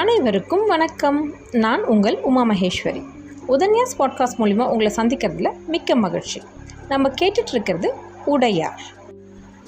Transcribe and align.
அனைவருக்கும் 0.00 0.66
வணக்கம். 0.66 1.34
நான் 1.52 1.84
உங்கள் 1.84 2.20
உமா 2.22 2.44
மகேஸ்வரி. 2.44 3.04
உதன்யாஸ் 3.48 3.94
பாட்காஸ்ட் 3.98 4.38
மூலிமா 4.38 4.66
உங்களை 4.66 4.92
சந்திக்கிறதுல 4.96 5.52
மிக்க 5.66 5.94
மகிழ்ச்சி. 5.94 6.42
நம்ம 6.88 7.08
கேட்டுட்ருக்கிறது 7.08 7.88
உடையார். 8.24 8.82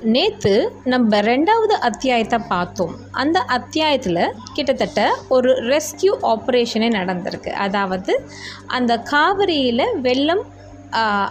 நேற்று 0.03 0.73
நம்ம 0.84 1.20
ரெண்டாவது 1.20 1.74
அத்தியாயத்தை 1.80 2.38
பார்த்தோம். 2.48 2.95
அந்த 3.10 3.41
அத்தியாயத்தில் 3.41 4.32
கிட்டத்தட்ட 4.55 5.18
ஒரு 5.29 5.52
ரெஸ்கியூ 5.52 6.16
ஆப்ரேஷனே 6.23 6.88
நடந்திருக்கு. 6.98 7.48
அதாவது 7.48 8.28
அந்த 8.66 8.98
காவிரியில் 8.98 10.01
வெள்ளம் 10.01 10.45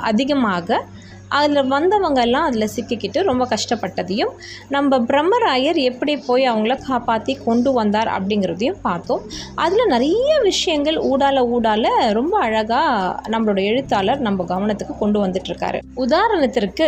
அதிகமாக 0.02 0.86
அதில் 1.32 1.70
வந்தவங்கெல்லாம் 1.71 2.47
அதில் 2.47 2.71
சிக்கிக்கிட்டு 2.75 3.20
ரொம்ப 3.21 3.47
கஷ்டப்பட்டதையும் 3.50 4.34
நம்ம 4.70 5.00
பிரம்மராயர் 5.00 5.79
எப்படி 5.82 6.18
போய் 6.18 6.50
அவங்கள 6.50 6.78
காப்பாற்றி 6.87 7.36
கொண்டு 7.46 7.73
வந்தார் 7.73 8.07
அப்படிங்கிறதையும் 8.07 8.82
பார்த்தோம். 8.82 9.23
அதில் 9.56 9.86
நிறைய 9.86 10.39
விஷயங்கள் 10.42 11.00
ஊடால 11.11 11.43
ஊடால 11.56 11.87
ரொம்ப 12.11 12.39
அழகாக 12.39 13.15
நம்மளோட 13.29 13.61
எழுத்தாளர் 13.64 14.20
நம்ம 14.20 14.46
கவனத்துக்கு 14.50 14.96
கொண்டு 15.00 15.20
வந்துட்டுருக்காரு 15.25 15.79
உதாரணத்திற்கு 15.96 16.87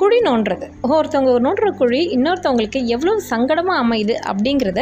குழி 0.00 0.18
நோண்டுறது 0.26 0.66
ஒருத்தவங்க 0.96 1.32
நோண்டுற 1.46 1.68
குழி 1.80 2.00
இன்னொருத்தவங்களுக்கு 2.16 2.80
எவ்வளவு 2.94 3.22
சங்கடமாக 3.30 3.82
அமையுது 3.84 4.14
அப்படிங்கிறத 4.30 4.80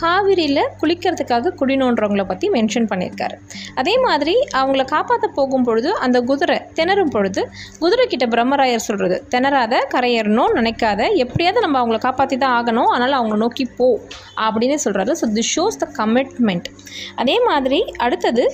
காவிரியில் 0.00 0.62
குளிக்கிறதுக்காக 0.80 1.52
குழி 1.60 1.76
நோண்டுறவங்கள 1.82 2.24
பற்றி 2.30 2.48
மென்ஷன் 2.56 2.88
பண்ணியிருக்காரு. 2.92 3.36
அதே 3.80 3.94
மாதிரி 4.06 4.34
அவங்கள 4.60 4.84
காப்பாற்ற 4.94 5.28
போகும் 5.38 5.66
பொழுது 5.68 5.92
அந்த 6.06 6.20
குதிரை 6.30 6.58
திணறும் 6.78 7.12
பொழுது 7.16 7.42
குதிரை 7.82 8.06
கிட்ட 8.06 8.26
பிரம்மராயர் 8.26 8.86
சொல்கிறது 8.88 9.18
திணறாத 9.34 9.82
கரையேறணும் 9.94 10.54
நினைக்காத. 10.58 11.00
எப்படியாவது 11.24 11.64
நம்ம 11.66 11.78
அவங்கள 11.82 12.00
காப்பாற்றி 12.06 12.38
தான் 12.44 12.56
ஆகணும். 12.58 12.90
அதனால் 12.94 13.18
அவங்கள 13.20 13.38
நோக்கி 13.44 13.66
போ. 13.80 13.88
அப்படின்னு 14.46 14.78
சொல்கிறாரு 14.84 15.14
so 15.22 15.28
this 15.38 15.52
shows 15.56 15.80
the 15.82 15.88
commitment 15.98 16.68
அதே 17.22 17.36
மாதிரி 17.48 17.80
அடுத்தது 18.06 18.44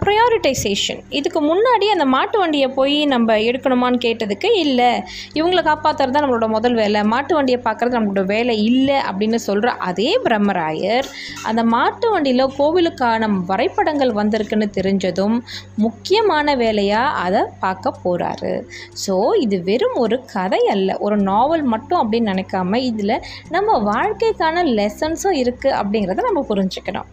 ப்ரையாரிட்டைசேஷன் 0.00 1.00
இதுக்கு 1.18 1.40
முன்னாடி 1.48 1.86
அந்த 1.94 2.04
மாட்டு 2.14 2.36
வண்டியை 2.40 2.68
போய் 2.78 2.96
நம்ம 3.12 3.36
எடுக்கணுமான்னு 3.48 3.98
கேட்டதுக்கு 4.04 4.48
இல்லை. 4.64 4.90
இவங்களை 5.38 5.62
காப்பாற்றுறது 5.68 6.14
தான் 6.14 6.24
நம்மளோட 6.24 6.48
முதல் 6.54 6.76
வேலை. 6.80 7.00
மாட்டு 7.12 7.32
வண்டியை 7.36 7.60
பார்க்குறது 7.66 7.96
நம்மளோட 7.98 8.24
வேலை 8.32 8.54
இல்லை 8.68 8.98
அப்படின்னு 9.08 9.38
சொல்கிற 9.46 9.70
அதே 9.88 10.10
பிரம்மராயர் 10.24 11.08
அந்த 11.50 11.62
மாட்டு 11.74 12.08
வண்டியில் 12.14 12.44
கோவிலுக்கான 12.58 13.30
வரைபடங்கள் 13.50 14.12
வந்திருக்குன்னு 14.20 14.68
தெரிஞ்சதும் 14.78 15.36
முக்கியமான 15.86 16.56
வேலையாக 16.64 17.16
அதை 17.24 17.42
பார்க்க 17.64 17.94
போகிறாரு 18.04 18.54
ஸோ 19.04 19.16
இது 19.46 19.58
வெறும் 19.70 19.98
ஒரு 20.04 20.18
கதை 20.34 20.62
அல்ல. 20.76 20.90
ஒரு 21.06 21.18
நாவல் 21.30 21.66
மட்டும் 21.74 22.00
அப்படின்னு 22.02 22.32
நினைக்காம 22.34 22.80
இதில் 22.90 23.16
நம்ம 23.56 23.78
வாழ்க்கைக்கான 23.92 24.64
லெசன்ஸும் 24.78 25.40
இருக்குது 25.42 25.76
அப்படிங்கிறத 25.80 26.28
நம்ம 26.30 26.44
புரிஞ்சுக்கணும். 26.52 27.10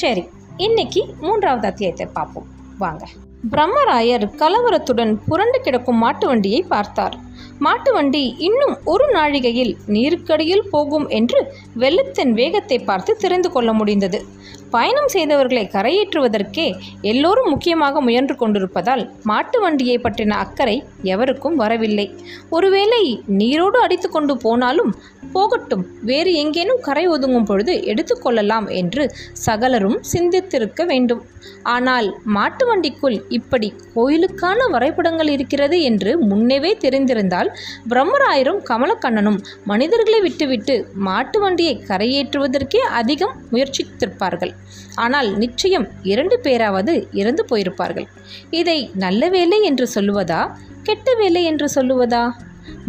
சரி. 0.00 0.24
இன்னைக்கு 0.56 1.14
மூன்றாவது 1.20 1.66
அத்தியாயத்தை 1.66 2.06
பார்ப்போம். 2.12 2.46
வாங்க. 2.78 3.06
பிரம்மராயர் 3.50 4.24
கலவரத்துடன் 4.36 5.18
புரண்டு 5.26 5.60
கிடக்கும் 5.60 5.96
மாட்டு 5.96 6.26
வண்டியை 6.26 6.62
பார்த்தார். 6.62 7.16
மாட்டு 7.58 7.90
வண்டி 7.92 8.24
இன்னும் 8.38 8.74
ஒரு 8.84 9.06
நாழிகையில் 9.14 9.72
நீருக்கடியில் 9.86 10.68
போகும் 10.70 11.06
என்று 11.08 11.40
வெள்ளத்தின் 11.74 12.32
வேகத்தை 12.32 12.78
பார்த்து 12.78 13.14
தெரிந்து 13.16 13.50
கொள்ள 13.50 13.70
முடிந்தது. 13.72 14.20
பயணம் 14.70 15.10
செய்தவர்களை 15.12 15.62
கரையேற்றுவதற்கே 15.74 16.66
எல்லோரும் 17.02 17.50
முக்கியமாக 17.50 18.00
முயன்று 18.00 18.34
கொண்டிருப்பதால் 18.36 19.02
மாட்டு 19.22 19.58
வண்டியை 19.60 19.96
பற்றின 19.98 20.36
அக்கறை 20.36 20.76
எவருக்கும் 21.02 21.56
வரவில்லை. 21.56 22.06
ஒருவேளை 22.50 23.02
நீரோடு 23.40 23.78
அடித்து 23.80 24.08
கொண்டு 24.08 24.36
போனாலும் 24.36 24.92
போகட்டும் 25.32 25.84
வேறு 26.02 26.32
எங்கேனும் 26.32 26.80
கரை 26.80 27.04
ஒதுங்கும் 27.08 27.46
பொழுது 27.46 27.72
எடுத்துக்கொள்ளலாம் 27.92 28.66
என்று 28.80 29.04
சகலரும் 29.46 29.98
சிந்தித்திருக்க 30.12 30.84
வேண்டும். 30.84 31.22
ஆனால் 31.74 32.08
மாட்டு 32.36 32.64
வண்டிக்குள் 32.68 33.16
இப்படி 33.28 33.68
கோயிலுக்கான 33.94 34.58
வரைபடங்கள் 34.70 35.30
இருக்கிறது 35.30 35.76
என்று 35.82 36.10
முன்னவே 36.28 36.72
கொண்டிருந்தால் 37.26 37.50
பிரம்மராயரும் 37.90 38.60
கமலக்கண்ணனும் 38.70 39.38
மனிதர்களை 39.70 40.20
விட்டுவிட்டு 40.20 40.74
மாட்டு 41.06 41.38
வண்டியை 41.40 41.74
கரையேற்றுவதற்கே 41.88 42.82
அதிகம் 43.00 43.34
முயற்சித்திருப்பார்கள். 43.52 44.52
ஆனால் 44.94 45.30
நிச்சயம் 45.42 45.86
இரண்டு 46.12 46.36
பேராவது 46.46 46.94
இறந்து 47.20 47.42
போயிருப்பார்கள். 47.50 48.08
இதை 48.60 48.78
நல்ல 49.04 49.28
வேலை 49.28 49.60
என்று 49.62 49.86
சொல்லுவதா 49.94 50.42
கெட்ட 50.88 51.14
வேலை 51.14 51.44
என்று 51.44 51.68
சொல்லுவதா? 51.76 52.24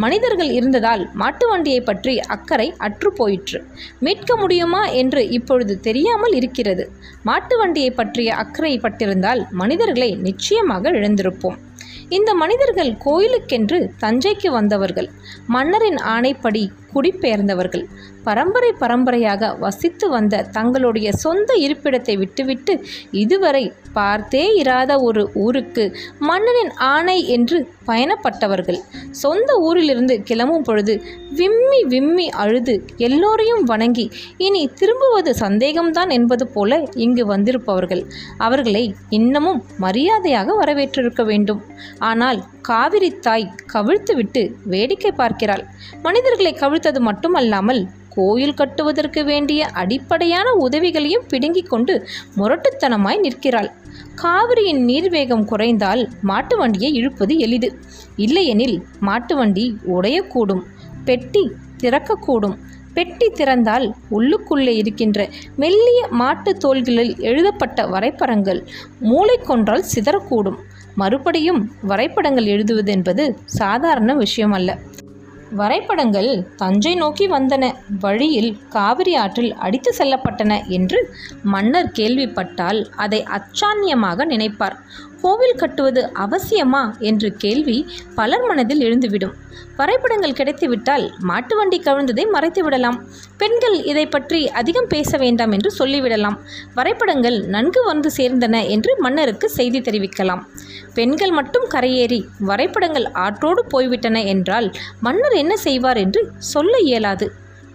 மனிதர்கள் 0.04 0.52
இருந்ததால் 0.58 1.04
மாட்டு 1.22 1.46
வண்டியை 1.50 1.82
பற்றி 1.82 2.14
அக்கறை 2.36 2.68
அற்று 2.86 3.10
போயிற்று. 3.14 3.60
மீட்க 4.06 4.32
முடியுமா 4.36 4.82
என்று 5.02 5.22
இப்பொழுது 5.38 5.74
தெரியாமல் 5.88 6.36
இருக்கிறது. 6.40 6.84
மாட்டு 7.24 7.56
வண்டியை 7.58 7.92
பற்றிய 7.92 8.30
அக்கறை 8.44 8.74
பட்டிருந்தால் 8.84 9.42
மனிதர்களை 9.62 10.10
நிச்சயமாக 10.28 10.92
இழந்திருப்போம். 11.00 11.58
இந்த 12.10 12.34
மனிதர்கள் 12.34 12.98
கோயிலுக்கென்று 12.98 13.78
தஞ்சைக்கு 14.00 14.48
வந்தவர்கள். 14.48 15.10
மன்னரின் 15.48 15.96
ஆணைப்படி 15.96 16.64
குடிபெயர்ந்தவர்கள். 16.98 17.86
பரம்பரை 18.28 18.70
பரம்பரையாக 18.82 19.50
வசித்து 19.64 20.06
வந்த 20.10 20.42
தங்களுடைய 20.56 21.10
சொந்த 21.24 21.52
இருப்பிடத்தை 21.66 22.16
விட்டுவிட்டு 22.22 22.74
இதுவரை 23.24 23.66
பார்த்தே 23.98 24.44
இராத 24.62 24.92
ஒரு 25.08 25.22
ஊருக்கு 25.44 25.84
மன்னனின் 26.30 26.72
ஆணை 26.90 27.18
என்று 27.36 27.58
பயணப்பட்டவர்கள். 27.88 28.80
சொந்த 29.22 29.50
ஊரிலிருந்து 29.68 30.16
கிளம்பும் 30.30 30.66
பொழுது 30.70 30.94
விம்மி 31.40 31.80
விம்மி 31.94 32.28
அழுது 32.44 32.76
எல்லோரையும் 33.08 33.64
வணங்கி 33.64 34.06
இனி 34.48 34.64
திரும்புவது 34.80 35.34
சந்தேகம்தான் 35.44 36.12
என்பது 36.18 36.48
போல 36.48 36.82
இங்கு 37.06 37.26
வந்திருப்பவர்கள். 37.26 38.04
அவர்களை 38.38 38.84
இன்னமும் 39.20 39.62
மரியாதையாக 39.86 40.56
வரவேற்றிருக்க 40.62 41.24
வேண்டும். 41.24 41.64
ஆனால் 42.10 42.42
காவிரி 42.70 43.10
தாய் 43.26 43.52
கவிழ்த்துவிட்டு 43.74 44.42
வேடிக்கை 44.74 45.12
பார்க்கிறாள். 45.12 45.64
மனிதர்களை 46.02 46.54
கவிழ்த்தது 46.88 47.00
மட்டுமல்லாமல் 47.08 47.80
கோயில் 48.16 48.58
கட்டுவதற்கு 48.60 49.22
வேண்டிய 49.30 49.62
அடிப்படையான 49.82 50.48
உதவிகளையும் 50.66 51.26
பிடுங்கிக் 51.28 51.70
கொண்டு 51.72 51.94
முரட்டுத்தனமாய் 52.38 53.20
நிற்கிறாள். 53.26 53.70
காவிரியின் 54.22 54.82
நீர்வேகம் 54.88 55.44
குறைந்தால் 55.44 56.02
மாட்டு 56.22 56.56
வண்டியை 56.58 56.90
இழுப்பது 57.00 57.34
எளிது. 57.46 57.70
இல்லையெனில் 58.26 58.78
மாட்டு 59.00 59.36
வண்டி 59.36 59.66
உடையக்கூடும் 59.96 60.64
பெட்டி 61.10 61.44
திறக்கக்கூடும். 61.84 62.56
பெட்டி 62.98 63.28
திறந்தால் 63.30 63.86
உள்ளுக்குள்ளே 64.18 64.74
இருக்கின்ற 64.82 65.28
மெல்லிய 65.64 66.02
மாட்டு 66.22 66.52
தோள்களில் 66.58 67.14
எழுதப்பட்ட 67.30 67.86
வரைபடங்கள் 67.94 68.62
மூளை 69.10 69.38
கொன்றால் 69.42 69.90
சிதறக்கூடும். 69.94 70.60
மறுபடியும் 71.02 71.62
வரைபடங்கள் 71.90 72.48
எழுதுவது 72.54 72.92
என்பது 72.92 73.24
சாதாரண 73.60 74.12
விஷயம் 74.24 74.56
அல்ல 74.58 74.72
வரைபடங்கள் 75.60 76.46
தஞ்சை 76.56 76.96
நோக்கி 76.96 77.28
வந்தன. 77.28 77.74
வழியில் 78.00 78.58
காவிரி 78.70 79.16
ஆற்றில் 79.16 79.54
அடித்து 79.56 79.94
செல்லப்பட்டன 79.98 80.68
என்று 80.68 81.00
மன்னர் 81.44 81.92
கேள்விப்பட்டால் 81.92 82.90
அதை 82.96 83.26
அச்சான்யமாக 83.38 84.26
நினைப்பார். 84.26 84.78
கோவில் 85.22 85.56
கட்டுவது 85.56 86.02
அவசியமா 86.20 87.00
என்று 87.00 87.36
கேள்வி 87.36 87.78
பலர் 88.16 88.46
மனதில் 88.46 88.84
எழுந்துவிடும். 88.86 89.36
வரைபடங்கள் 89.78 90.36
கிடைத்துவிட்டால் 90.40 91.12
மாட்டு 91.20 91.56
வண்டி 91.56 91.78
கவிழ்ந்ததை 91.80 92.24
மறைத்து 92.30 92.64
விடலாம். 92.64 92.98
பெண்கள் 93.38 93.84
இதை 93.84 94.06
பற்றி 94.08 94.50
அதிகம் 94.50 94.88
பேச 94.88 95.18
வேண்டாம் 95.18 95.52
என்று 95.52 95.72
சொல்லிவிடலாம். 95.80 96.38
வரைபடங்கள் 96.74 97.38
நன்கு 97.46 97.84
வந்து 97.84 98.12
சேர்ந்தன 98.18 98.68
என்று 98.68 98.94
மன்னருக்கு 99.00 99.50
செய்தி 99.50 99.80
தெரிவிக்கலாம். 99.80 100.42
பெண்கள் 100.94 101.32
மட்டும் 101.32 101.68
கரையேறி 101.74 102.20
வரைபடங்கள் 102.40 103.08
ஆற்றோடு 103.12 103.66
போய்விட்டன 103.66 104.24
என்றால் 104.24 104.70
மன்னர் 105.00 105.34
என்ன 105.34 105.56
செய்வார் 105.58 105.98
என்று 105.98 106.24
சொல்ல 106.38 106.78
இயலாது. 106.78 107.28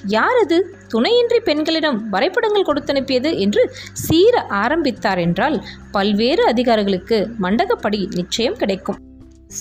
யார் 0.07 0.39
அது? 0.45 0.77
துணையின்றி 0.95 1.39
பெண்களிடம் 1.49 1.99
வரைபடங்கள் 2.09 2.69
கொடுத்தனுப்பியது 2.69 3.31
என்று 3.39 3.63
சீர 4.05 4.45
ஆரம்பித்தார் 4.63 5.19
என்றால் 5.19 5.57
பல்வேறு 5.91 6.45
அதிகாரிகளுக்கு 6.47 7.19
மண்டகப்படி 7.43 8.01
நிச்சயம் 8.15 8.61
கிடைக்கும். 8.63 9.01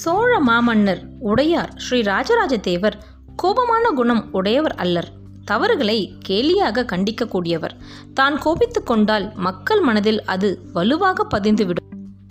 சோழ 0.02 0.32
மாமன்னர் 0.40 1.02
உடையார் 1.32 1.72
ஸ்ரீ 1.86 2.02
ராஜராஜ 2.02 2.54
தேவர் 2.70 2.98
கோபமான 3.36 3.86
குணம் 4.00 4.24
உடையவர் 4.32 4.76
அல்லர். 4.76 5.10
தவறுகளை 5.46 5.98
கேலியாக 6.28 6.86
கண்டிக்கக்கூடியவர். 6.92 7.76
தான் 8.14 8.36
கோபித்து 8.38 8.82
கொண்டால் 8.84 9.26
மக்கள் 9.48 9.82
மனதில் 9.82 10.22
அது 10.34 10.50
வலுவாக 10.74 11.26
பதிந்துவிடும். 11.34 11.88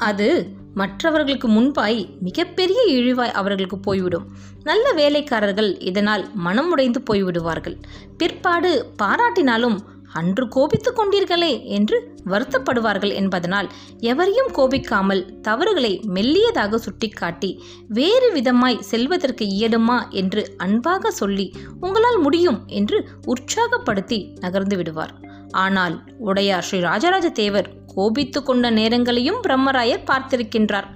அது 0.09 0.29
மற்றவர்களுக்கு 0.75 1.49
முன்பாய் 1.49 2.09
மிகப்பெரிய 2.21 2.81
இழிவாய் 2.87 3.31
அவர்களுக்கு 3.31 3.79
போய்விடும். 3.79 4.27
நல்ல 4.63 4.93
வேலைக்காரர்கள் 4.93 5.81
இதனால் 5.81 6.29
மனமுடைந்து 6.45 7.01
போய்விடுவார்கள். 7.11 7.77
பிற்பாடு 8.17 8.93
பாராட்டினாலும் 9.03 9.79
அன்று 10.13 10.49
கோபித்துக் 10.49 10.99
கொண்டீர்களே 10.99 11.65
என்று 11.65 12.15
வருத்தப்படுவார்கள் 12.27 13.13
என்பதனால் 13.13 13.69
எவரையும் 13.99 14.53
கோபிக்காமல் 14.53 15.41
தவறுகளை 15.41 16.01
மெல்லியதாக 16.15 16.75
சுட்டிக்காட்டி 16.75 17.63
வேறு 17.89 18.33
விதமாய் 18.33 18.81
செல்வதற்கு 18.81 19.45
இயலுமா 19.45 20.11
என்று 20.11 20.55
அன்பாக 20.57 21.11
சொல்லி 21.11 21.53
உங்களால் 21.81 22.19
முடியும் 22.19 22.63
என்று 22.67 23.09
உற்சாகப்படுத்தி 23.27 24.39
நகர்ந்து 24.41 24.77
விடுவார். 24.77 25.29
ஆனால் 25.51 26.03
உடையார் 26.19 26.63
ஸ்ரீ 26.63 26.81
ராஜராஜ 26.81 27.29
தேவர் 27.29 27.80
கோபித்து 27.95 28.43
கொண்ட 28.43 28.71
நேரங்களையும் 28.71 29.43
பிரம்மராயர் 29.49 30.09
பார்த்திருக்கின்றார். 30.11 30.89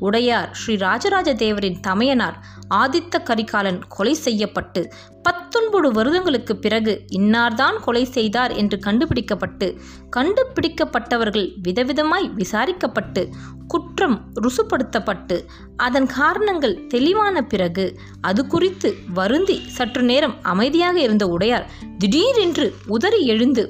உடையார் 0.00 0.50
ஸ்ரீ 0.52 0.76
ராஜராஜ 0.76 1.34
தேவரின் 1.34 1.80
தமையனார் 1.80 2.36
ஆதித்த 2.74 3.22
கரிகாலன் 3.22 3.78
கொலை 3.88 4.14
செய்யப்பட்டு 4.14 4.92
பத்தொன்பது 5.22 5.92
வருடங்களுக்கு 5.92 6.56
பிறகு 6.56 7.04
இன்னார்தான் 7.12 7.76
கொலை 7.80 8.04
செய்தார் 8.04 8.52
என்று 8.52 8.78
கண்டுபிடிக்கப்பட்டு 8.78 9.78
கண்டுபிடிக்கப்பட்டவர்கள் 10.16 11.48
விதவிதமாய் 11.62 12.28
விசாரிக்கப்பட்டு 12.34 13.28
குற்றம் 13.66 14.32
ருசுப்படுத்தப்பட்டு 14.40 15.38
அதன் 15.76 16.06
காரணங்கள் 16.06 16.86
தெளிவான 16.86 17.42
பிறகு 17.42 17.98
அது 18.20 18.46
குறித்து 18.46 18.94
வருந்தி 19.14 19.60
சற்று 19.68 20.02
நேரம் 20.02 20.36
அமைதியாக 20.42 21.00
இருந்த 21.00 21.26
உடையார் 21.26 21.68
திடீரென்று 21.98 22.74
உதறி 22.86 23.26
எழுந்து 23.26 23.64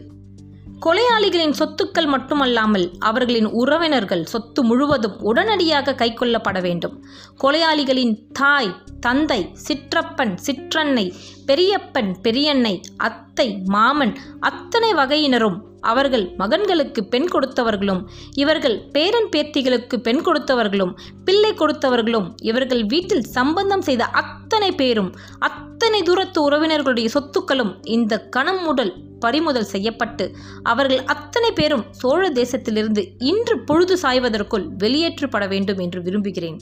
கொலையாளிகளின் 0.87 1.55
சொத்துக்கள் 1.59 2.07
மட்டுமல்லாமல் 2.07 2.91
அவர்களின் 2.99 3.47
உறவினர்கள் 3.47 4.25
சொத்து 4.25 4.65
முழுவதும் 4.65 5.21
உடனடியாக 5.21 5.93
கைக்கொள்ளப்பட 5.93 6.61
வேண்டும். 6.61 7.05
கொலையாளிகளின் 7.45 8.19
தாய் 8.33 8.83
தந்தை 9.01 9.51
சிற்றப்பன் 9.69 10.35
சிற்றன்னை 10.47 11.15
பெரியப்பன் 11.47 12.15
பெரியன்னை 12.23 12.81
அத்தை 12.97 13.63
மாமன் 13.65 14.15
அத்தனை 14.41 14.95
வகையினரும் 14.95 15.59
அவர்கள் 15.81 16.35
மகன்களுக்கு 16.39 17.05
பெண் 17.05 17.29
கொடுத்தவர்களும் 17.33 18.05
இவர்கள் 18.35 18.89
பேரன் 18.93 19.29
பேத்திகளுக்கு 19.29 19.97
பெண் 19.97 20.23
கொடுத்தவர்களும் 20.23 20.97
பிள்ளை 21.25 21.53
கொடுத்தவர்களும் 21.53 22.35
இவர்கள் 22.43 22.85
வீட்டில் 22.85 23.23
சம்பந்தம் 23.23 23.83
செய்த 23.83 24.05
அத்தனை 24.05 24.73
பேரும் 24.73 25.15
அத்தனை 25.39 26.03
தூரத்து 26.03 26.51
உறவினர்களுடைய 26.51 27.05
சொத்துக்களும் 27.05 27.75
இந்த 27.83 28.21
கணம் 28.21 28.67
உடல் 28.67 29.07
பறிமுதல் 29.19 29.65
செய்யப்பட்டு 29.65 30.35
அவர்கள் 30.63 31.05
அத்தனை 31.05 31.53
பேரும் 31.53 31.85
சோழ 31.91 32.31
தேசத்திலிருந்து 32.31 33.05
இன்று 33.19 33.59
பொழுது 33.59 33.99
சாய்வதற்குள் 34.03 34.69
வெளியேற்றப்பட 34.79 35.49
வேண்டும் 35.49 35.79
என்று 35.79 36.03
விரும்புகிறேன் 36.03 36.59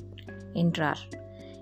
என்றார். 0.52 1.08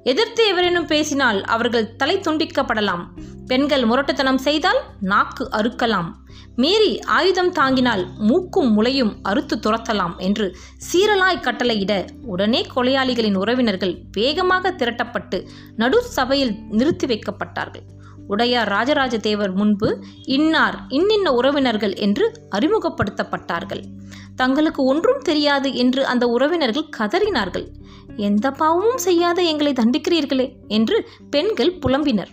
எதிர்த்து 0.04 0.42
எவரேனும் 0.46 0.86
பேசினால் 0.86 1.38
அவர்கள் 1.54 1.92
தலை 1.96 2.16
துண்டிக்கப்படலாம். 2.18 3.04
பெண்கள் 3.46 3.84
முரட்டுத்தனம் 3.84 4.42
செய்தால் 4.46 4.80
நாக்கு 5.00 5.44
அறுக்கலாம். 5.52 6.10
மீறி 6.56 6.92
ஆயுதம் 7.16 7.52
தாங்கினால் 7.52 8.02
மூக்கும் 8.18 8.70
முளையும் 8.76 9.12
அறுத்து 9.22 9.56
துரத்தலாம் 9.56 10.14
என்று 10.18 10.46
சீரலாய் 10.88 11.44
கட்டளையிட 11.46 11.92
உடனே 12.24 12.60
கொலையாளிகளின் 12.76 13.34
உறவினர்கள் 13.34 13.94
வேகமாக 14.12 14.72
திரட்டப்பட்டு 14.78 15.40
நடு 15.76 16.00
சபையில் 16.16 16.54
நிறுத்தி 16.70 17.06
வைக்கப்பட்டார்கள். 17.06 17.86
உடையார் 18.26 18.68
ராஜராஜ 18.68 19.14
தேவர் 19.18 19.52
முன்பு 19.52 19.88
இன்னார் 20.36 20.76
இன்னின்ன 20.88 21.32
உறவினர்கள் 21.32 21.94
என்று 21.94 22.26
அறிமுகப்படுத்தப்பட்டார்கள். 22.50 23.82
தங்களுக்கு 24.36 24.84
ஒன்றும் 24.84 25.22
தெரியாது 25.22 25.74
என்று 25.74 26.06
அந்த 26.06 26.26
உறவினர்கள் 26.26 26.92
கதறினார்கள். 26.96 27.66
எந்த 28.16 28.50
பாவமும் 28.50 28.98
செய்யாத 28.98 29.42
எங்களை 29.42 29.72
தண்டிக்கிறீர்களே 29.72 30.46
என்று 30.68 31.08
பெண்கள் 31.30 31.78
புலம்பினர். 31.78 32.32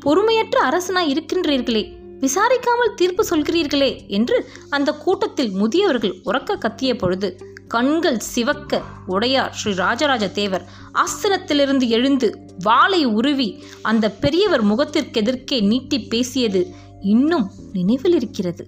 பொறுமையற்ற 0.00 0.58
அரசனாய் 0.70 1.10
இருக்கின்றீர்களே 1.12 1.84
விசாரிக்காமல் 2.20 2.96
தீர்ப்பு 2.96 3.26
சொல்கிறீர்களே 3.30 4.08
என்று 4.08 4.36
அந்த 4.70 4.92
கூட்டத்தில் 4.92 5.50
முதியவர்கள் 5.50 6.14
உறக்க 6.24 6.56
கத்திய 6.56 6.98
பொழுது 6.98 7.28
கண்கள் 7.68 8.18
சிவக்க 8.18 8.80
உடையார் 9.06 9.52
ஸ்ரீ 9.52 9.72
ராஜராஜ 9.72 10.28
தேவர் 10.28 10.64
ஆசனத்திலிருந்து 10.94 11.86
எழுந்து 11.88 12.28
வாளை 12.64 13.04
உருவி 13.04 13.62
அந்த 13.82 14.10
பெரியவர் 14.10 14.64
முகத்திற்கெதிர்க்கே 14.64 15.58
நீட்டி 15.62 15.98
பேசியது 16.00 16.62
இன்னும் 17.02 17.50
நினைவில் 17.72 18.14
இருக்கிறது. 18.14 18.66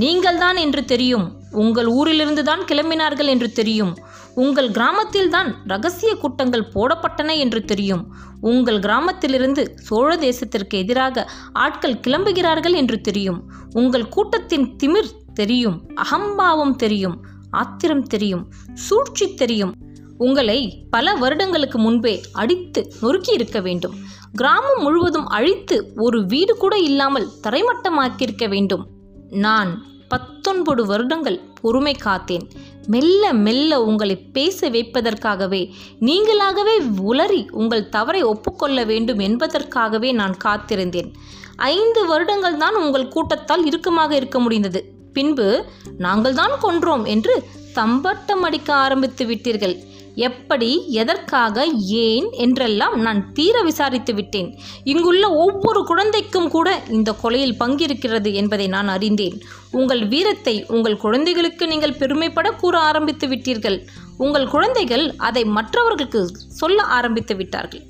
நீங்கள்தான் 0.00 0.56
என்று 0.56 0.82
தெரியும். 0.84 1.26
உங்கள் 1.52 1.88
ஊரிலிருந்து 1.98 2.42
தான் 2.44 2.60
கிளம்பினார்கள் 2.60 3.30
என்று 3.34 3.48
தெரியும். 3.52 3.92
உங்கள் 4.34 4.68
கிராமத்தில்தான் 4.70 5.48
ரகசிய 5.66 6.10
கூட்டங்கள் 6.14 6.70
போடப்பட்டன 6.74 7.36
என்று 7.36 7.60
தெரியும். 7.64 8.02
உங்கள் 8.40 8.78
கிராமத்திலிருந்து 8.78 9.62
சோழ 9.76 10.10
தேசத்திற்கு 10.16 10.76
எதிராக 10.82 11.24
ஆட்கள் 11.64 12.02
கிளம்புகிறார்கள் 12.06 12.76
என்று 12.82 13.00
தெரியும். 13.00 13.40
உங்கள் 13.72 14.06
கூட்டத்தின் 14.08 14.66
திமிர் 14.82 15.10
தெரியும். 15.34 15.76
அகம்பாவம் 15.94 16.76
தெரியும். 16.76 17.16
ஆத்திரம் 17.50 18.06
தெரியும். 18.14 18.44
சூழ்ச்சி 18.86 19.26
தெரியும். 19.34 19.74
உங்களை 20.18 20.58
பல 20.90 21.12
வருடங்களுக்கு 21.14 21.78
முன்பே 21.78 22.14
அடித்து 22.32 22.80
நொறுக்கி 23.00 23.32
இருக்க 23.32 23.58
வேண்டும். 23.60 23.94
கிராமம் 24.32 24.80
முழுவதும் 24.80 25.28
அழித்து 25.36 25.76
ஒரு 25.96 26.18
வீடு 26.26 26.54
கூட 26.56 26.74
இல்லாமல் 26.78 27.28
தரைமட்டமாக்கியிருக்க 27.42 28.48
வேண்டும். 28.48 28.84
நான் 29.30 29.86
பத்தொன்பது 30.08 30.86
வருடங்கள் 30.86 31.40
பொறுமை 31.60 31.96
காத்தேன். 32.04 32.50
மெல்ல 32.86 33.32
மெல்ல 33.32 33.82
உங்களை 33.82 34.16
பேச 34.16 34.70
வைப்பதற்காகவே 34.70 35.70
நீங்களாகவே 36.00 36.74
உளறி 36.96 37.50
உங்கள் 37.50 37.88
தவறை 37.88 38.22
ஒப்புக்கொள்ள 38.22 38.84
வேண்டும் 38.84 39.18
என்பதற்காகவே 39.18 40.12
நான் 40.12 40.36
காத்திருந்தேன். 40.44 41.12
ஐந்து 41.56 42.06
வருடங்கள் 42.06 42.56
தான் 42.56 42.74
உங்கள் 42.74 43.08
கூட்டத்தால் 43.08 43.64
இறுக்கமாக 43.64 44.14
இருக்க 44.14 44.38
முடிந்தது. 44.38 44.92
பின்பு 45.12 45.64
நாங்கள் 45.98 46.34
தான் 46.34 46.50
கொன்றோம் 46.62 47.04
என்று 47.04 47.44
தம்பட்டம் 47.74 48.42
அடிக்க 48.42 48.74
ஆரம்பித்து 48.74 49.26
விட்டீர்கள். 49.26 49.76
எப்படி 50.14 50.88
எதற்காக 50.90 51.64
ஏன் 51.78 52.30
என்றெல்லாம் 52.30 53.00
நான் 53.00 53.32
தீர 53.32 53.62
விசாரித்து 53.62 54.14
விட்டேன். 54.14 54.58
இங்குள்ள 54.84 55.30
ஒவ்வொரு 55.30 55.84
குழந்தைக்கும் 55.84 56.50
கூட 56.50 56.82
இந்த 56.88 57.14
கொலையில் 57.22 57.56
பங்கிருக்கிறது 57.60 58.32
என்பதை 58.32 58.66
நான் 58.66 58.88
அறிந்தேன். 58.88 59.42
உங்கள் 59.70 60.08
வீரத்தை 60.08 60.64
உங்கள் 60.68 60.96
குழந்தைகளுக்கு 60.96 61.66
நீங்கள் 61.66 61.98
பெருமைப்பட 61.98 62.50
கூற 62.52 62.78
ஆரம்பித்து 62.78 63.28
விட்டீர்கள். 63.28 63.86
உங்கள் 64.16 64.48
குழந்தைகள் 64.48 65.14
அதை 65.16 65.44
மற்றவர்களுக்கு 65.44 66.30
சொல்ல 66.48 66.82
ஆரம்பித்து 66.82 67.36
விட்டார்கள். 67.36 67.82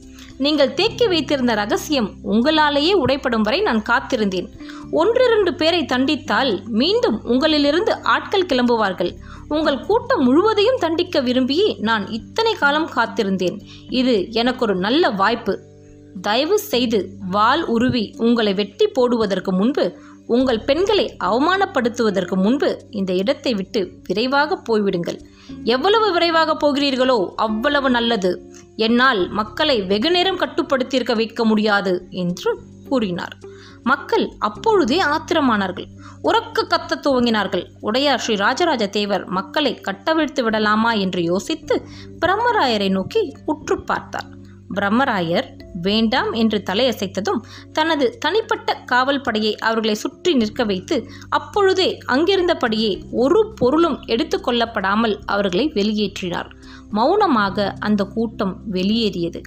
நீங்கள் 0.45 0.75
தேக்கி 0.75 1.07
வைத்திருந்த 1.07 1.55
ரகசியம் 1.55 2.11
உங்களாலேயே 2.33 2.93
உடைப்படும் 2.95 3.41
வரை 3.41 3.61
நான் 3.61 3.83
காத்திருந்தேன். 3.83 4.47
ஒன்றிரண்டு 4.91 5.55
பேரை 5.55 5.81
தண்டித்தால் 5.83 6.65
மீண்டும் 6.67 7.21
உங்களிலிருந்து 7.25 7.91
ஆட்கள் 8.03 8.47
கிளம்புவார்கள். 8.47 9.11
உங்கள் 9.49 9.81
கூட்டம் 9.81 10.23
முழுவதையும் 10.23 10.79
தண்டிக்க 10.79 11.21
விரும்பி 11.21 11.77
நான் 11.81 12.11
இத்தனை 12.11 12.55
காலம் 12.55 12.91
காத்திருந்தேன். 12.97 13.59
இது 13.89 14.33
எனக்கு 14.33 14.65
ஒரு 14.65 14.75
நல்ல 14.75 15.11
வாய்ப்பு. 15.11 15.69
தயவு 16.23 16.59
செய்து 16.59 17.09
வாள் 17.31 17.65
உருவி 17.65 18.15
உங்களை 18.17 18.55
வெட்டி 18.55 18.87
போடுவதற்கு 18.87 19.53
முன்பு 19.53 19.99
உங்கள் 20.27 20.65
பெண்களை 20.65 21.17
அவமானப்படுத்துவதற்கு 21.25 22.35
முன்பு 22.35 22.83
இந்த 22.91 23.13
இடத்தை 23.13 23.55
விட்டு 23.55 23.81
விரைவாக 24.07 24.59
போய்விடுங்கள். 24.69 25.19
எவ்வளவு 25.65 26.13
விரைவாக 26.13 26.57
போகிறீர்களோ 26.63 27.19
அவ்வளவு 27.37 27.91
நல்லது. 27.91 28.50
என்னால் 28.87 29.23
மக்களை 29.39 29.77
வெகுநேரம் 29.93 30.41
கட்டுப்படுத்தியிருக்க 30.43 31.15
வைக்க 31.21 31.45
முடியாது 31.45 31.93
என்று 32.25 32.51
கூறினார். 32.89 33.35
மக்கள் 33.91 34.25
அப்பொழுதே 34.49 34.99
ஆத்திரமானார்கள். 35.15 35.89
உறக்க 36.29 36.65
கத்த 36.73 36.99
துவங்கினார்கள். 37.05 37.65
உடையார் 37.81 38.23
ஸ்ரீ 38.25 38.35
ராஜராஜ 38.37 38.85
தேவர் 38.97 39.25
மக்களை 39.39 39.73
கட்டவிழ்த்து 39.87 40.43
விடலாமா 40.43 40.93
என்று 41.05 41.23
யோசித்து 41.23 41.77
பிரம்மராயரை 42.23 42.91
நோக்கி 42.99 43.23
உற்று 43.45 43.77
பார்த்தார். 43.83 44.29
பிரம்மராயர் 44.75 45.47
வேண்டாம் 45.83 46.31
என்று 46.41 46.59
தலையசைத்ததும் 46.69 47.41
தனது 47.73 48.07
தனிப்பட்ட 48.25 48.75
காவல் 48.91 49.23
படையை 49.27 49.53
அவர்களை 49.69 49.95
சுற்றி 49.95 50.33
நிற்க 50.35 50.65
வைத்து 50.65 50.97
அப்பொழுதே 51.39 51.89
அங்கிருந்தபடியே 52.15 52.93
ஒரு 53.23 53.41
பொருளும் 53.61 53.99
எடுத்துக்கொள்ளப்படாமல் 54.07 55.17
அவர்களை 55.27 55.67
வெளியேற்றினார். 55.79 56.51
மௌனமாக 56.91 57.75
அந்த 57.79 58.05
கூட்டம் 58.05 58.61
வெளியேறியது. 58.71 59.41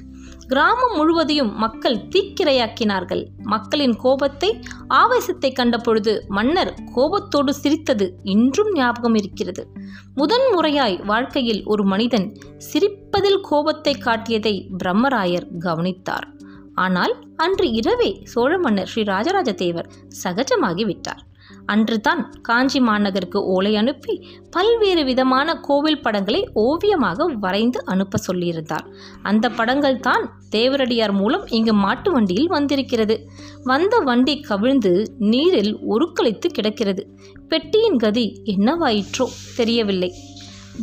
கிராமம் 0.47 0.95
முழுவதையும் 0.95 1.55
மக்கள் 1.55 2.07
தீக்கிரையாக்கினார்கள். 2.09 3.25
மக்களின் 3.43 3.95
கோபத்தை 3.95 4.59
ஆவேசத்தை 4.87 5.53
கண்டபொழுது 5.59 6.27
மன்னர் 6.27 6.73
கோபத்தோடு 6.93 7.53
சிரித்தது 7.53 8.19
இன்றும் 8.23 8.71
ஞாபகம் 8.73 9.15
இருக்கிறது. 9.15 9.67
முதன் 10.15 10.47
முறையாய் 10.55 11.05
வாழ்க்கையில் 11.05 11.65
ஒரு 11.65 11.83
மனிதன் 11.83 12.39
சிரிப்பதில் 12.57 13.39
கோபத்தை 13.41 13.93
காட்டியதை 13.93 14.69
பிரம்மராயர் 14.83 15.47
கவனித்தார். 15.59 16.32
ஆனால் 16.73 17.13
அன்று 17.35 17.71
இரவே 17.71 18.21
சோழ 18.23 18.57
மன்னர் 18.57 18.87
ஸ்ரீ 18.87 19.03
ராஜராஜ 19.03 19.51
தேவர் 19.51 19.89
சகஜமாகி 20.23 20.85
விட்டார். 20.85 21.21
அன்றுதான் 21.65 22.31
காஞ்சி 22.41 22.79
மாநகருக்கு 22.79 23.35
ஓலை 23.35 23.75
அனுப்பி 23.75 24.13
பல்வேறு 24.49 25.03
விதமான 25.05 25.55
கோவில் 25.59 26.01
படங்களை 26.01 26.49
ஓவியமாக 26.53 27.25
வரைந்து 27.25 27.85
அனுப்ப 27.85 28.19
சொல்லியிருந்தார். 28.27 28.85
அந்த 29.21 29.49
படங்கள் 29.49 29.99
தான் 29.99 30.31
தேவரடியார் 30.49 31.11
மூலம் 31.11 31.47
இங்கு 31.47 31.73
மாட்டு 31.73 32.11
வண்டியில் 32.11 32.47
வந்திருக்கிறது. 32.47 33.17
வந்த 33.63 33.99
வண்டி 33.99 34.39
கவிழ்ந்து 34.39 35.13
நீரில் 35.17 35.77
உருக்களித்து 35.77 36.49
கிடக்கிறது. 36.51 37.05
பெட்டியின் 37.47 37.97
கதி 37.97 38.41
என்னவாயிற்றோ 38.45 39.27
தெரியவில்லை. 39.55 40.11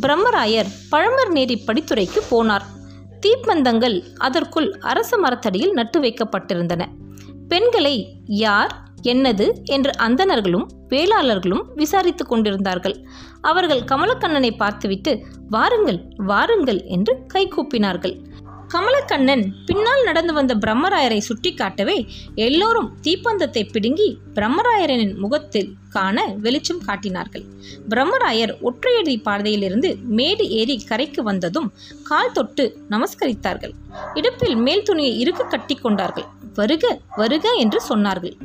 பிரம்மராயர் 0.01 0.67
பழமர் 0.91 1.31
நேரி 1.33 1.57
படித்துறைக்கு 1.67 2.21
போனார். 2.29 2.67
தீப்பந்தங்கள் 3.25 4.03
அதற்குள் 4.17 4.69
அரச 4.81 5.17
மரத்தடியில் 5.17 5.73
நட்டு 5.73 5.99
வைக்கப்பட்டிருந்தன. 6.01 6.85
பெண்களை 7.47 7.95
யார் 8.25 8.73
என்னது 9.03 9.45
என்று 9.65 9.91
அந்தணர்களும் 9.97 10.67
வேளாளர்களும் 10.89 11.63
விசாரித்து 11.75 12.25
கொண்டிருந்தார்கள். 12.25 12.95
அவர்கள் 13.41 13.81
கமலக்கண்ணனை 13.81 14.51
பார்த்துவிட்டு 14.57 15.11
வாருங்கள் 15.49 15.99
வாருங்கள் 16.17 16.81
என்று 16.85 17.13
கைகூப்பினார்கள். 17.33 18.15
கமலக்கண்ணன் 18.71 19.43
பின்னால் 19.67 20.03
நடந்து 20.07 20.33
வந்த 20.33 20.53
பிரம்மராயரை 20.63 21.17
சுட்டிக்காட்டவே 21.27 21.95
எல்லோரும் 22.45 22.89
தீப்பந்தத்தை 23.05 23.63
பிடுங்கி 23.71 24.07
பிரம்மராயரனின் 24.35 25.15
முகத்தில் 25.15 25.69
காண 25.89 26.25
வெளிச்சம் 26.43 26.81
காட்டினார்கள். 26.87 27.43
பிரம்மராயர் 27.89 28.53
ஒற்றையடி 28.67 29.15
பாதையிலிருந்து 29.23 29.89
மேடு 30.19 30.45
ஏறி 30.59 30.75
கரைக்கு 30.89 31.23
வந்ததும் 31.23 31.67
கால் 32.03 32.31
தொட்டு 32.31 32.65
நமஸ்கரித்தார்கள். 32.89 33.73
இடுப்பில் 34.13 34.55
மேல் 34.55 34.87
துணியை 34.89 35.13
இறுக்க 35.19 35.43
கட்டி 35.43 35.75
கொண்டார்கள். 35.75 36.27
வருக 36.55 36.93
வருக 37.17 37.47
என்று 37.63 37.81
சொன்னார்கள். 37.89 38.37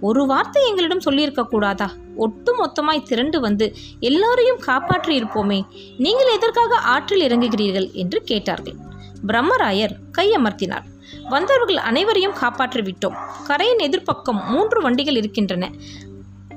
ஒரு 0.00 0.22
வார்த்தை 0.26 0.62
எங்களிடம் 0.68 1.04
சொல்லியிருக்க 1.08 1.42
கூடாதா? 1.44 1.90
ஒட்டு 2.16 2.52
மொத்தமாய் 2.60 3.06
திரண்டு 3.10 3.40
வந்து 3.40 3.66
எல்லாரையும் 4.00 4.62
காப்பாற்றி 4.68 5.12
இருப்போமே 5.20 5.60
நீங்கள் 6.04 6.34
எதற்காக 6.38 6.80
ஆற்றில் 6.94 7.26
இறங்குகிறீர்கள்? 7.28 7.90
என்று 7.94 8.20
கேட்டார்கள். 8.32 8.78
பிரம்மராயர் 9.26 9.94
கையமர்த்தினார். 10.18 10.86
வந்தவர்கள் 11.28 11.76
அனைவரையும் 11.76 12.32
காப்பாற்றி 12.32 12.80
விட்டோம் 12.80 13.16
கரையின் 13.46 13.82
எதிர்ப்பக்கம் 13.82 14.46
மூன்று 14.46 14.80
வண்டிகள் 14.80 15.16
இருக்கின்றன. 15.16 15.70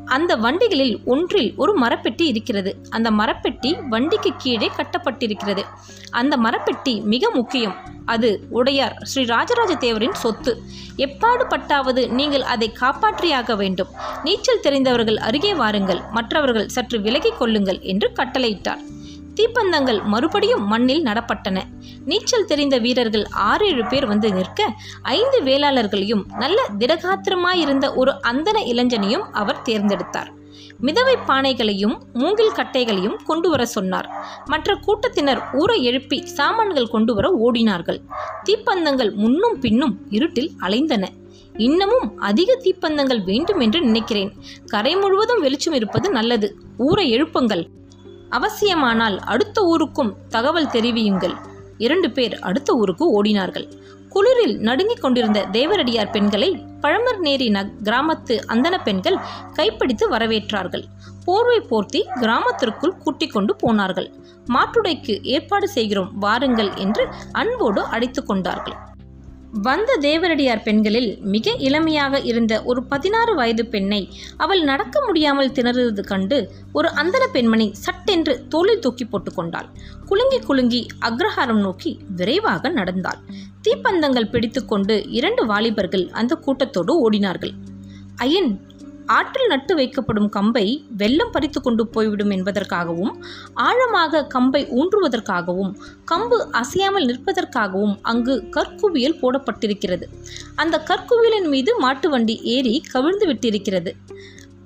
அந்த 0.05 0.35
வண்டிகளில் 0.35 1.03
ஒன்றில் 1.05 1.53
ஒரு 1.55 1.73
மரப்பெட்டி 1.79 2.25
இருக்கிறது. 2.27 2.71
அந்த 2.89 3.11
மரப்பெட்டி 3.11 3.71
வண்டிக்கு 3.89 4.31
கீழே 4.37 4.71
கட்டப்பட்டிருக்கிறது. 4.77 5.63
அந்த 6.09 6.37
மரப்பெட்டி 6.37 7.03
மிக 7.03 7.29
முக்கியம். 7.29 7.75
அது 8.05 8.29
உடையார் 8.49 8.97
ஸ்ரீ 9.01 9.23
ராஜராஜ 9.25 9.73
தேவரின் 9.75 10.13
சொத்து. 10.13 10.61
எப்பாடு 10.97 11.45
பட்டாவது 11.49 12.09
நீங்கள் 12.09 12.41
அதை 12.41 12.71
காப்பாற்றியாக 12.79 13.55
வேண்டும். 13.55 13.87
நீச்சல் 14.23 14.59
தெரிந்தவர்கள் 14.59 15.17
அருகே 15.17 15.53
வாருங்கள். 15.53 16.01
மற்றவர்கள் 16.11 16.67
சற்று 16.67 16.99
விலகிக் 17.01 17.37
கொள்ளுங்கள் 17.37 17.79
என்று 17.81 18.11
கட்டளையிட்டார். 18.15 18.83
தீப்பந்தங்கள் 19.35 20.03
மறுபடியும் 20.03 20.67
மண்ணில் 20.67 21.03
நடப்பட்டன. 21.03 21.61
நீச்சல் 22.05 22.45
தெரிந்த 22.45 22.77
வீரர்கள் 22.77 23.25
ஆறு 23.25 23.67
ஏழு 23.67 23.85
பேர் 23.85 24.05
வந்து 24.05 24.33
நிற்க 24.33 24.73
ஐந்து 25.01 25.41
வேளாளர்களையும் 25.41 26.23
நல்ல 26.37 26.65
திடகாத்திரமாயிருந்த 26.79 27.95
ஒரு 27.95 28.11
அந்தன 28.11 28.57
இளைஞனையும் 28.65 29.25
அவர் 29.31 29.61
தேர்ந்தெடுத்தார். 29.69 30.31
மிதவை 30.81 31.15
பானைகளையும் 31.27 31.99
மூங்கில் 32.13 32.55
கட்டைகளையும் 32.55 33.19
கொண்டு 33.25 33.49
வர 33.49 33.65
சொன்னார். 33.65 34.09
மற்ற 34.45 34.75
கூட்டத்தினர் 34.75 35.41
ஊரை 35.53 35.83
எழுப்பி 35.83 36.25
சாமான்கள் 36.25 36.87
கொண்டு 36.87 37.13
வர 37.13 37.27
ஓடினார்கள். 37.45 37.99
தீப்பந்தங்கள் 38.43 39.13
முன்னும் 39.13 39.59
பின்னும் 39.59 39.97
இருட்டில் 40.09 40.51
அலைந்தன. 40.61 41.07
இன்னமும் 41.57 42.17
அதிக 42.17 42.57
தீப்பந்தங்கள் 42.63 43.23
வேண்டும் 43.23 43.59
என்று 43.59 43.81
நினைக்கிறேன். 43.81 44.31
கரை 44.65 44.95
முழுவதும் 44.95 45.41
வெளிச்சம் 45.41 45.73
இருப்பது 45.73 46.09
நல்லது. 46.09 46.57
ஊரை 46.77 47.09
எழுப்புங்கள். 47.09 47.67
அவசியமானால் 48.29 49.19
அடுத்த 49.19 49.63
ஊருக்கும் 49.63 50.15
தகவல் 50.29 50.67
தெரிவியுங்கள். 50.67 51.35
இரண்டு 51.77 52.11
பேர் 52.11 52.39
அடுத்த 52.39 52.73
ஊருக்கு 52.75 53.23
ஓடினார்கள். 53.23 53.71
குளிரில் 54.09 54.57
நடுங்கிக் 54.57 55.01
கொண்டிருந்த 55.01 55.45
தேவரடியார் 55.51 56.11
பெண்களை 56.11 56.63
பழமர் 56.81 57.19
நேரி 57.23 57.49
ந 57.49 57.71
கிராமத்து 57.83 58.39
அந்தன 58.47 58.83
பெண்கள் 58.83 59.19
கைப்பிடித்து 59.53 60.09
வரவேற்றார்கள். 60.09 60.83
போர்வை 61.25 61.59
போர்த்தி 61.59 62.05
கிராமத்திற்குள் 62.19 62.97
கூட்டிக் 62.97 63.31
கொண்டு 63.31 63.55
போனார்கள். 63.55 64.13
மாற்றுடைக்கு 64.47 65.23
ஏற்பாடு 65.23 65.67
செய்கிறோம் 65.67 66.17
வாருங்கள் 66.17 66.75
என்று 66.75 67.07
அன்போடு 67.31 67.81
அழைத்து 67.81 68.25
கொண்டார்கள். 68.25 68.73
வந்த 69.61 69.97
தேவரடியார் 70.01 70.63
பெண்களில் 70.63 71.19
மிக 71.21 71.51
இளமையாக 71.51 72.19
இருந்த 72.19 72.63
ஒரு 72.63 72.83
பதினாறு 72.83 73.35
வயது 73.35 73.65
பெண்ணை 73.65 74.09
அவள் 74.37 74.63
நடக்க 74.63 75.05
முடியாமல் 75.05 75.51
திணறுவது 75.51 76.01
கண்டு 76.01 76.51
ஒரு 76.71 76.89
அந்தர 76.89 77.27
பெண்மணி 77.27 77.73
சட்டென்று 77.73 78.47
தோளில் 78.47 78.79
தூக்கி 78.79 79.05
போட்டுக்கொண்டாள் 79.05 79.69
குலுங்கி 80.05 80.39
குலுங்கி 80.39 80.87
அக்ரஹாரம் 81.01 81.59
நோக்கி 81.59 81.99
விரைவாக 82.15 82.69
நடந்தாள். 82.69 83.19
தீப்பந்தங்கள் 83.61 84.31
பிடித்துக்கொண்டு 84.31 85.09
இரண்டு 85.09 85.45
வாலிபர்கள் 85.45 86.09
அந்த 86.09 86.35
கூட்டத்தோடு 86.35 87.09
ஓடினார்கள். 87.09 87.53
ஐயன் 88.15 88.64
ஆற்றில் 89.05 89.47
நட்டு 89.47 89.75
வைக்கப்படும் 89.75 90.29
கம்பை 90.29 90.85
வெள்ளம் 90.97 91.31
பறித்து 91.31 91.61
கொண்டு 91.61 91.87
போய்விடும் 91.87 92.29
என்பதற்காகவும் 92.29 93.13
ஆழமாக 93.53 94.25
கம்பை 94.25 94.67
ஊன்றுவதற்காகவும் 94.69 95.75
கம்பு 96.11 96.37
அசையாமல் 96.51 97.05
நிற்பதற்காகவும் 97.05 97.95
அங்கு 98.01 98.43
கற்குவியல் 98.49 99.19
போடப்பட்டிருக்கிறது. 99.21 100.03
அந்த 100.55 100.77
கற்குவியலின் 100.77 101.47
மீது 101.47 101.79
மாட்டு 101.79 102.09
வண்டி 102.09 102.39
ஏறி 102.43 102.83
கவிழ்ந்து 102.91 103.27
விட்டிருக்கிறது. 103.27 103.93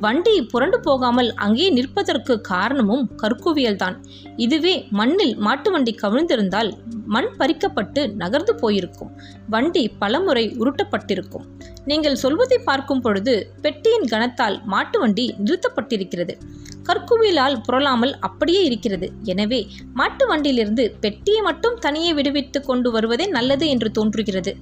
வண்டி 0.03 0.33
புரண்டு 0.41 0.77
போகாமல் 0.79 1.29
அங்கே 1.35 1.65
நிற்பதற்கு 1.69 2.41
காரணமும் 2.41 3.03
கற்குவியல்தான். 3.21 3.95
இதுவே 4.35 4.73
மண்ணில் 4.89 5.33
மாட்டு 5.37 5.71
வண்டி 5.71 5.93
கவிழ்ந்திருந்தால் 6.01 6.69
மண் 7.05 7.29
பறிக்கப்பட்டு 7.39 8.01
நகர்ந்து 8.15 8.55
போயிருக்கும். 8.55 9.11
வண்டி 9.49 9.83
பலமுறை 10.01 10.45
உருட்டப்பட்டிருக்கும். 10.59 11.45
நீங்கள் 11.85 12.15
சொல்வதை 12.15 12.57
பார்க்கும் 12.59 13.01
பொழுது 13.01 13.33
பெட்டியின் 13.61 14.07
கனத்தால் 14.07 14.57
மாட்டு 14.65 14.99
வண்டி 14.99 15.35
நிறுத்தப்பட்டிருக்கிறது. 15.45 16.35
கற்குவியலால் 16.83 17.57
புரளாமல் 17.67 18.13
அப்படியே 18.19 18.63
இருக்கிறது. 18.63 19.07
எனவே 19.23 19.61
மாட்டு 19.93 20.27
வண்டியிலிருந்து 20.27 20.95
பெட்டியை 21.01 21.41
மட்டும் 21.41 21.79
தனியே 21.79 22.13
விடுவித்து 22.13 22.61
கொண்டு 22.61 22.91
வருவதே 22.91 23.27
நல்லது 23.27 23.67
என்று 23.69 23.91
தோன்றுகிறது. 23.91 24.53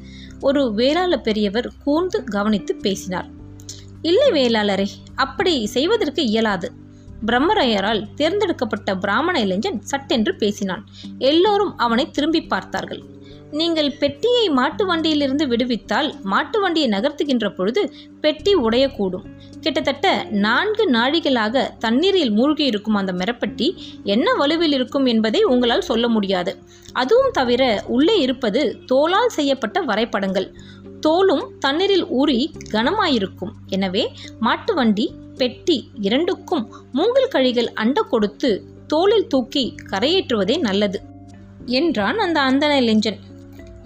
ஒரு 0.42 0.74
வேளாள 0.74 1.20
பெரியவர் 1.20 1.70
கூர்ந்து 1.84 2.24
கவனித்து 2.24 2.76
பேசினார். 2.76 3.30
இல்லை 4.10 4.30
வேளாளரே 4.38 4.88
அப்படி 5.26 5.54
செய்வதற்கு 5.76 6.24
இயலாது. 6.32 6.70
பிரம்மரையரால் 7.28 8.02
தேர்ந்தெடுக்கப்பட்ட 8.16 8.90
பிராமண 9.04 9.36
இளைஞன் 9.46 9.80
சட்டென்று 9.92 10.34
பேசினான். 10.42 10.84
எல்லோரும் 11.32 11.76
அவனை 11.86 12.06
திரும்பி 12.18 12.42
பார்த்தார்கள். 12.54 13.04
நீங்கள் 13.60 13.90
பெட்டியை 14.00 14.46
மாட்டு 14.58 14.84
வண்டியிலிருந்து 14.86 15.46
விடுவித்தால் 15.48 16.10
மாட்டு 16.32 16.58
வண்டியை 16.62 16.88
நகர்த்துகின்ற 16.90 17.48
பொழுது 17.56 17.82
பெட்டி 18.24 18.54
உடையக்கூடும். 18.56 19.28
கிட்டத்தட்ட 19.62 20.08
நான்கு 20.46 20.84
நாழிகளாக 20.92 21.64
தண்ணீரில் 21.80 22.34
மூழ்கி 22.40 22.66
இருக்கும் 22.72 23.00
அந்த 23.02 23.14
மிரப்பெட்டி 23.20 23.68
என்ன 24.16 24.28
வலுவில் 24.42 24.76
இருக்கும் 24.80 25.08
என்பதை 25.14 25.42
உங்களால் 25.54 25.88
சொல்ல 25.90 26.08
முடியாது. 26.08 26.54
அதுவும் 27.02 27.36
தவிர 27.40 27.64
உள்ளே 27.88 28.18
இருப்பது 28.26 28.62
தோலால் 28.92 29.36
செய்யப்பட்ட 29.38 29.80
வரைபடங்கள். 29.92 30.48
தோலும் 31.00 31.46
தண்ணீரில் 31.60 32.06
ஊறி 32.20 32.40
கனமாயிருக்கும். 32.72 33.54
எனவே 33.68 34.04
மாட்டு 34.40 34.74
வண்டி 34.74 35.06
பெட்டி 35.38 35.78
இரண்டுக்கும் 36.08 36.64
மூங்கில் 36.92 37.32
கழிகள் 37.36 37.70
அண்ட 37.74 38.02
கொடுத்து 38.14 38.50
தோளில் 38.88 39.28
தூக்கி 39.28 39.64
கரையேற்றுவதே 39.92 40.56
நல்லது 40.60 41.00
என்றான் 41.80 42.20
அந்த 42.26 42.38
அந்தன 42.50 42.76
இளைஞன் 42.82 43.20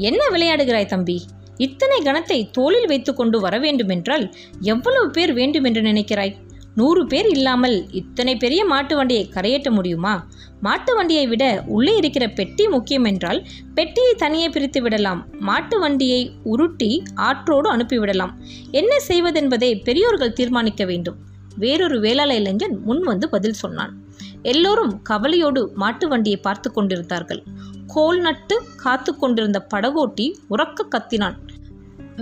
என்ன 0.09 0.21
விளையாடுகிறாய் 0.29 0.91
தம்பி? 0.93 1.17
இத்தனை 1.57 1.97
கணத்தை 2.03 2.37
தோளில் 2.51 2.87
வைத்துக்கொண்டு 2.87 3.37
வர 3.39 3.55
வேண்டுமென்றால் 3.59 4.25
எவ்வளவு 4.73 5.07
பேர் 5.09 5.33
வேண்டுமென்று 5.33 5.81
நினைக்கிறாய்? 5.81 6.33
நூறு 6.75 7.07
பேர் 7.07 7.27
இல்லாமல் 7.27 7.91
இத்தனை 7.91 8.33
பெரிய 8.35 8.65
மாட்டு 8.65 8.95
வண்டியை 8.95 9.29
கரையேற்ற 9.33 9.71
முடியுமா? 9.71 10.13
மாட்டு 10.61 10.95
வண்டியை 10.95 11.27
விட 11.27 11.63
உள்ளே 11.67 11.95
இருக்கிற 11.95 12.27
பெட்டி 12.27 12.67
முக்கியம் 12.67 13.03
என்றால் 13.03 13.39
பெட்டியை 13.73 14.13
தனியே 14.13 14.49
பிரித்து 14.49 14.81
விடலாம். 14.81 15.25
மாட்டு 15.39 15.79
வண்டியை 15.79 16.21
உருட்டி 16.43 17.03
ஆற்றோடு 17.15 17.69
அனுப்பிவிடலாம் 17.75 18.33
என்ன 18.71 18.95
செய்வதென்பதை 19.07 19.83
பெரியோர்கள் 19.83 20.33
தீர்மானிக்க 20.33 20.85
வேண்டும். 20.85 21.15
வேறொரு 21.55 21.99
வேளாள 21.99 22.35
இளைஞன் 22.35 22.79
முன் 22.83 23.03
வந்து 23.03 23.29
பதில் 23.29 23.53
சொன்னான். 23.53 23.93
எல்லோரும் 24.41 25.01
கவலையோடு 25.01 25.71
மாட்டு 25.75 26.07
வண்டியை 26.07 26.39
பார்த்து 26.39 26.71
கொண்டிருந்தார்கள். 26.71 27.43
கோல் 27.87 28.19
நட்டு 28.19 28.61
காத்து 28.75 29.15
கொண்டிருந்த 29.15 29.67
படகோட்டி 29.73 30.27
உறக்க 30.49 30.85
கத்தினான். 30.89 31.37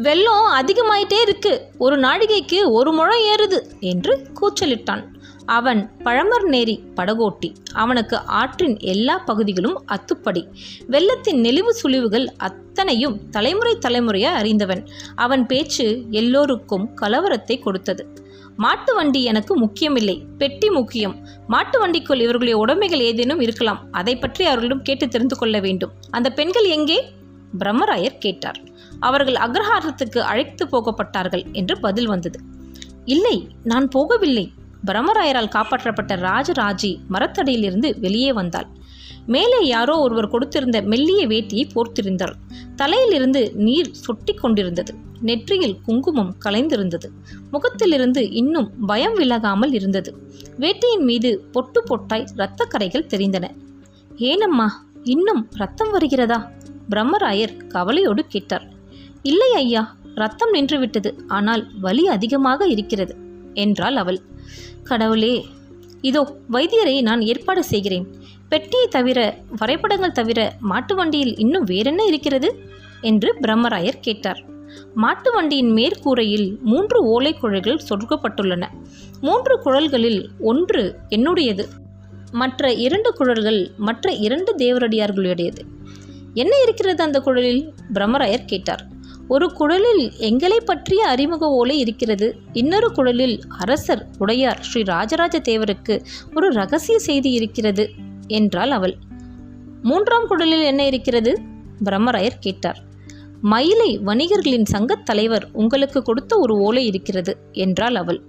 வெள்ளம் 0.02 0.46
அதிகமாயிட்டே 0.62 1.22
இருக்கு. 1.22 1.62
ஒரு 1.78 1.96
நாழிகைக்கு 2.00 2.72
ஒரு 2.72 2.92
முழம் 2.92 3.24
ஏறுது 3.24 3.60
என்று 3.80 4.28
கூச்சலிட்டான். 4.40 5.04
அவன் 5.46 5.92
பழமர் 6.04 6.46
நேரி 6.46 6.80
படகோட்டி. 6.96 7.56
அவனுக்கு 7.74 8.18
ஆற்றின் 8.18 8.80
எல்லா 8.80 9.18
பகுதிகளும் 9.18 9.84
அத்துப்படி. 9.88 10.48
வெள்ளத்தின் 10.88 11.42
நெளிவு 11.42 11.70
சுழிவுகள் 11.84 12.28
அத்தனையும் 12.38 13.30
தலைமுறை 13.30 13.78
தலைமுறையாக 13.78 14.38
அறிந்தவன். 14.38 14.88
அவன் 15.16 15.46
பேச்சு 15.46 16.06
எல்லோருக்கும் 16.10 16.90
கலவரத்தை 17.02 17.62
கொடுத்தது. 17.62 18.14
மாட்டு 18.56 18.96
வண்டி 18.96 19.24
எனக்கு 19.24 19.58
முக்கியமில்லை. 19.58 20.24
பெட்டி 20.38 20.70
முக்கியம். 20.70 21.16
மாட்டு 21.48 21.88
வண்டிக்குள் 21.88 22.22
இவர்களுடைய 22.22 22.58
உடைமைகள் 22.58 23.00
ஏதேனும் 23.00 23.40
இருக்கலாம். 23.40 23.88
அதை 23.92 24.18
பற்றி 24.18 24.46
அவர்களிடம் 24.46 24.82
கேட்டு 24.82 25.08
தெரிந்து 25.08 25.38
கொள்ள 25.38 25.60
வேண்டும். 25.60 25.92
அந்த 26.12 26.30
பெண்கள் 26.30 26.64
எங்கே? 26.64 27.12
பிரம்மராயர் 27.58 28.18
கேட்டார். 28.18 28.60
அவர்கள் 29.00 29.34
அக்ரஹாரத்துக்கு 29.34 30.18
அழைத்து 30.18 30.66
போகப்பட்டார்கள் 30.66 31.52
என்று 31.52 31.80
பதில் 31.80 32.08
வந்தது. 32.08 32.40
இல்லை 33.06 33.48
நான் 33.64 33.88
போகவில்லை. 33.96 34.52
பிரம்மராயரால் 34.86 35.54
காப்பாற்றப்பட்ட 35.56 36.16
ராஜராஜி 36.16 36.98
மரத்தடியிலிருந்து 37.10 38.00
வெளியே 38.00 38.34
வந்தாள். 38.34 38.68
மேலே 39.26 39.68
யாரோ 39.68 40.00
ஒருவர் 40.00 40.30
கொடுத்திருந்த 40.30 40.84
மெல்லிய 40.84 41.28
வேட்டியை 41.28 41.70
போர்த்திருந்தாள். 41.76 42.34
தலையிலிருந்து 42.76 43.52
நீர் 43.56 43.92
சொட்டி 44.08 44.36
கொண்டிருந்தது. 44.36 44.94
நெற்றியில் 45.22 45.78
குங்குமம் 45.86 46.36
கலைந்திருந்தது. 46.46 47.08
முகத்திலிருந்து 47.52 48.32
இன்னும் 48.32 48.86
பயம் 48.86 49.18
விலகாமல் 49.18 49.74
இருந்தது. 49.74 50.18
வேட்டியின் 50.60 51.04
மீது 51.04 51.40
பொட்டு 51.52 51.84
பொட்டாய் 51.84 52.28
இரத்த 52.34 52.66
கரைகள் 52.66 53.08
தெரிந்தன. 53.08 53.46
ஏனம்மா 54.16 54.88
இன்னும் 55.04 55.48
ரத்தம் 55.52 55.92
வருகிறதா? 55.92 56.52
பிரம்மராயர் 56.90 57.54
கவலையோடு 57.68 58.24
கேட்டார். 58.28 58.66
இல்லை 59.22 59.54
ஐயா 59.54 59.84
ரத்தம் 60.16 60.54
நின்றுவிட்டது. 60.54 61.12
ஆனால் 61.28 61.64
வலி 61.82 62.08
அதிகமாக 62.08 62.68
இருக்கிறது 62.68 63.16
என்றாள் 63.54 63.96
அவள். 63.96 64.20
கடவுளே 64.84 65.46
இதோ 66.02 66.22
வைத்தியரை 66.52 67.02
நான் 67.02 67.22
ஏற்பாடு 67.22 67.64
செய்கிறேன். 67.64 68.06
பெட்டியை 68.50 68.88
தவிர 68.88 69.20
வரைபடங்கள் 69.58 70.12
தவிர 70.12 70.40
மாட்டு 70.60 70.96
வண்டியில் 70.96 71.34
இன்னும் 71.38 71.64
வேறென்ன 71.64 72.04
இருக்கிறது? 72.04 72.50
என்று 73.02 73.30
பிரம்மராயர் 73.42 74.00
கேட்டார். 74.02 74.40
மாட்டு 74.94 75.30
வண்டியின் 75.32 75.72
மேற்கூரையில் 75.74 76.48
மூன்று 76.62 76.98
ஓலை 77.04 77.34
குழல்கள் 77.34 77.82
சொருகப்பட்டுள்ளன. 77.90 78.66
மூன்று 79.22 79.60
குழல்களில் 79.60 80.22
ஒன்று 80.40 80.84
என்னுடையது. 81.10 81.66
மற்ற 82.32 82.72
இரண்டு 82.86 83.14
குழல்கள் 83.14 83.62
மற்ற 83.78 84.12
இரண்டு 84.26 84.52
தேவரடியார்களுடையது. 84.58 85.62
என்ன 86.34 86.56
இருக்கிறது 86.64 87.04
அந்த 87.04 87.20
குழலில்? 87.20 87.74
பிரம்மராயர் 87.94 88.46
கேட்டார். 88.46 88.88
ஒரு 89.28 89.54
குழலில் 89.54 90.18
எங்களை 90.18 90.60
பற்றிய 90.66 91.08
அறிமுக 91.08 91.48
ஓலை 91.48 91.80
இருக்கிறது. 91.80 92.36
இன்னொரு 92.54 92.92
குழலில் 92.92 93.42
அரசர் 93.50 94.08
உடையார் 94.18 94.60
ஸ்ரீ 94.62 94.82
ராஜராஜ 94.82 95.40
தேவருக்கு 95.40 96.06
ஒரு 96.36 96.50
ரகசிய 96.50 97.00
செய்தி 97.00 97.32
இருக்கிறது 97.32 97.90
என்றாள் 98.28 98.72
அவள். 98.72 98.96
மூன்றாம் 99.82 100.28
குழலில் 100.28 100.62
என்ன 100.62 100.86
இருக்கிறது? 100.86 101.42
பிரம்மராயர் 101.84 102.40
கேட்டார். 102.40 102.84
மயிலை 103.42 104.00
வணிகர்களின் 104.00 104.66
சங்கத் 104.72 105.04
தலைவர் 105.04 105.48
உங்களுக்கு 105.54 106.02
கொடுத்த 106.02 106.38
ஒரு 106.38 106.56
ஓலை 106.56 106.86
இருக்கிறது 106.86 107.38
என்றாள் 107.52 107.96
அவள். 107.96 108.22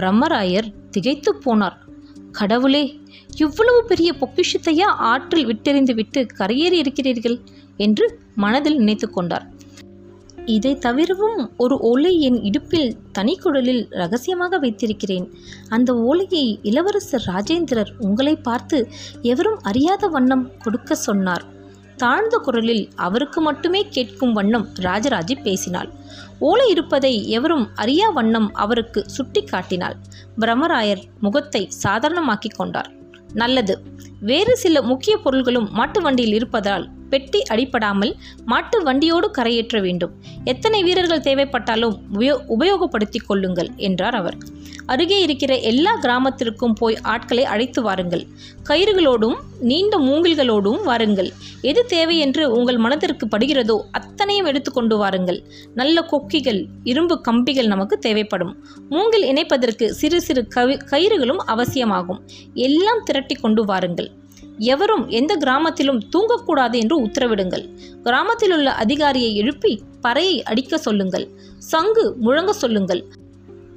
பிரம்மராயர் 0.00 0.72
திகைத்து 0.90 1.34
போனார். 1.46 1.76
கடவுளே 2.38 2.84
இவ்வளவு 3.44 3.80
பெரிய 3.90 4.10
பொக்கிஷத்தையா 4.20 4.88
ஆற்றில் 5.10 5.46
விட்டெறிந்து 5.46 5.94
விட்டு 5.94 6.20
கரையேறி 6.38 6.78
இருக்கிறீர்கள் 6.84 7.36
என்று 7.76 8.06
மனதில் 8.34 8.76
நினைத்து 8.76 9.06
கொண்டார். 9.10 9.46
இதை 10.54 10.72
தவிரவும் 10.78 11.38
ஒரு 11.56 11.76
ஓலை 11.88 12.12
என் 12.20 12.38
இடுப்பில் 12.42 12.90
தனிக்குழலில் 13.18 13.82
ரகசியமாக 14.00 14.58
வைத்திருக்கிறேன். 14.58 15.26
அந்த 15.68 15.90
ஓலையை 16.08 16.44
இளவரசர் 16.62 17.26
ராஜேந்திரர் 17.26 17.92
உங்களை 17.98 18.34
பார்த்து 18.48 18.78
எவரும் 19.32 19.58
அறியாத 19.62 20.08
வண்ணம் 20.08 20.46
கொடுக்க 20.64 20.94
சொன்னார். 21.08 21.44
தாழ்ந்த 21.96 22.38
குரலில் 22.38 22.88
அவருக்கு 22.96 23.40
மட்டுமே 23.40 23.88
கேட்கும் 23.88 24.32
வண்ணம் 24.32 24.68
ராஜராஜி 24.80 25.42
பேசினாள். 25.42 25.90
ஓலை 26.38 26.70
இருப்பதை 26.70 27.28
எவரும் 27.28 27.68
அறியா 27.74 28.08
வண்ணம் 28.08 28.54
அவருக்கு 28.54 29.08
சுட்டி 29.08 29.44
காட்டினாள் 29.44 29.96
பிரம்மராயர் 30.40 31.02
முகத்தை 31.20 31.70
சாதாரணமாக்கிக் 31.82 32.56
கொண்டார். 32.56 32.90
நல்லது. 33.32 33.82
வேறு 34.20 34.56
சில 34.56 34.82
முக்கிய 34.82 35.16
பொருள்களும் 35.16 35.68
மாட்டு 35.72 36.00
வண்டியில் 36.00 36.34
இருப்பதால் 36.34 36.88
பெட்டி 37.10 37.40
அடிபடாமல் 37.50 38.12
மாட்டு 38.44 38.78
வண்டியோடு 38.82 39.30
கரையேற்ற 39.38 39.80
வேண்டும். 39.80 40.12
எத்தனை 40.44 40.82
வீரர்கள் 40.82 41.26
தேவைப்பட்டாலும் 41.28 41.96
உபயோ 42.14 42.36
உபயோகப்படுத்திக் 42.56 43.26
கொள்ளுங்கள் 43.26 43.70
என்றார் 43.88 44.14
அவர். 44.14 44.38
அருகே 44.86 45.16
இருக்கிற 45.22 45.52
எல்லா 45.70 45.92
கிராமத்திற்கும் 46.02 46.74
போய் 46.80 46.96
ஆட்களை 47.12 47.44
அழைத்து 47.44 47.80
வாருங்கள். 47.82 48.22
கயிறுகளோடும் 48.68 49.36
நீண்ட 49.60 49.94
மூங்கில்களோடும் 49.98 50.80
வாருங்கள். 50.82 51.30
எது 51.62 51.82
தேவை 51.86 52.16
என்று 52.18 52.42
உங்கள் 52.52 52.76
மனதிற்கு 52.76 53.26
படுகிறதோ 53.26 53.76
அத்தனையும் 53.90 54.46
எடுத்துக்கொண்டு 54.46 54.96
வாருங்கள். 54.96 55.40
நல்ல 55.74 56.02
கொக்கிகள் 56.02 56.60
இரும்பு 56.84 57.16
கம்பிகள் 57.20 57.66
நமக்கு 57.66 57.98
தேவைப்படும். 57.98 58.52
மூங்கில் 58.88 59.26
இணைப்பதற்கு 59.32 59.88
சிறு 60.00 60.20
சிறு 60.20 60.44
கவி 60.48 60.76
கயிறுகளும் 60.92 61.42
அவசியமாகும். 61.54 62.22
எல்லாம் 62.68 63.04
திரட்டி 63.04 63.34
கொண்டு 63.34 63.64
வாருங்கள். 63.64 64.10
எவரும் 64.58 65.08
எந்த 65.08 65.36
கிராமத்திலும் 65.36 66.00
தூங்கக்கூடாது 66.12 66.78
என்று 66.78 67.02
உத்தரவிடுங்கள். 67.02 67.68
கிராமத்தில் 68.02 68.52
உள்ள 68.52 68.72
அதிகாரியை 68.72 69.36
எழுப்பி 69.36 69.82
பறையை 70.02 70.42
அடிக்க 70.42 70.78
சொல்லுங்கள். 70.78 71.28
சங்கு 71.58 72.16
முழங்க 72.16 72.52
சொல்லுங்கள். 72.52 73.04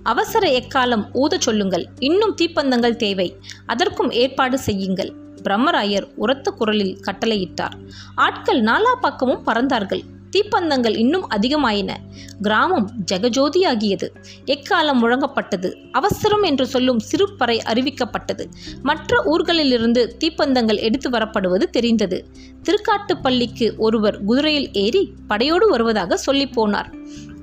அவசர 0.04 0.50
எக்காலம் 0.50 1.06
ஊதச் 1.13 1.42
சொல்லுங்கள். 1.42 1.88
இன்னும் 2.00 2.36
தீப்பந்தங்கள் 2.42 2.96
தேவை. 2.96 3.36
அதற்கும் 3.65 4.12
ஏற்பாடு 4.12 4.60
செய்யுங்கள். 4.60 5.13
பிரம்மராயர் 5.44 6.08
உரத்த 6.15 6.52
குரலில் 6.52 7.00
கட்டளையிட்டார். 7.02 7.74
ஆட்கள் 8.15 8.62
நாலா 8.62 8.96
பக்கமும் 9.02 9.46
பறந்தார்கள். 9.46 10.02
தீப்பந்தங்கள் 10.32 10.98
இன்னும் 10.98 11.30
அதிகமாயின. 11.30 11.96
கிராமம் 12.42 12.92
ஜெகஜோதியாகியது. 13.12 14.10
எக்காலம் 14.46 15.02
முழங்கப்பட்டது? 15.02 15.92
அவசரம் 15.92 16.44
என்று 16.44 16.68
சொல்லும் 16.68 17.00
சிறுப்பறை 17.12 17.60
அறிவிக்கப்பட்டது. 17.65 18.46
மற்ற 18.84 19.24
ஊர்களிலிருந்து 19.24 20.12
தீப்பந்தங்கள் 20.20 20.80
எடுத்து 20.80 21.10
வரப்படுவது 21.10 21.70
தெரிந்தது. 21.70 22.28
திருக்காட்டுப்பள்ளிக்கு 22.63 23.78
ஒருவர் 23.78 24.24
குதிரையில் 24.24 24.74
ஏறி 24.74 25.13
படையோடு 25.28 25.70
வருவதாக 25.70 26.18
சொல்லி 26.18 26.46
போனார். 26.46 26.94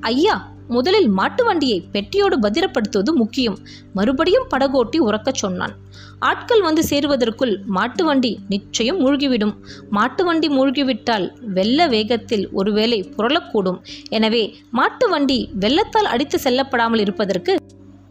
ஐயா 0.00 0.54
முதலில் 0.68 1.08
மாட்டு 1.08 1.44
வண்டியை 1.44 1.84
பெட்டியோடு 1.92 2.36
பத்திரப்படுத்துவது 2.42 3.12
முக்கியம். 3.12 3.58
மறுபடியும் 3.92 4.46
படகோட்டி 4.54 4.98
உறக்கச் 4.98 5.42
சொன்னான். 5.42 5.74
ஆட்கள் 6.18 6.60
வந்து 6.60 6.82
சேருவதற்குள் 6.90 7.64
மாட்டு 7.64 8.04
வண்டி 8.04 8.38
நிச்சயம் 8.48 9.00
மூழ்கிவிடும். 9.00 9.54
மாட்டு 9.90 10.24
வண்டி 10.24 10.48
மூழ்கிவிட்டால் 10.48 11.32
வெள்ள 11.56 11.88
வேகத்தில் 11.88 12.48
ஒருவேளை 12.52 13.12
புரளக்கூடும். 13.16 13.78
எனவே 14.08 14.54
மாட்டு 14.70 15.08
வண்டி 15.08 15.48
வெள்ளத்தால் 15.54 16.04
அடித்து 16.04 16.38
செல்லப்படாமல் 16.44 16.98
இருப்பதற்கு 16.98 17.56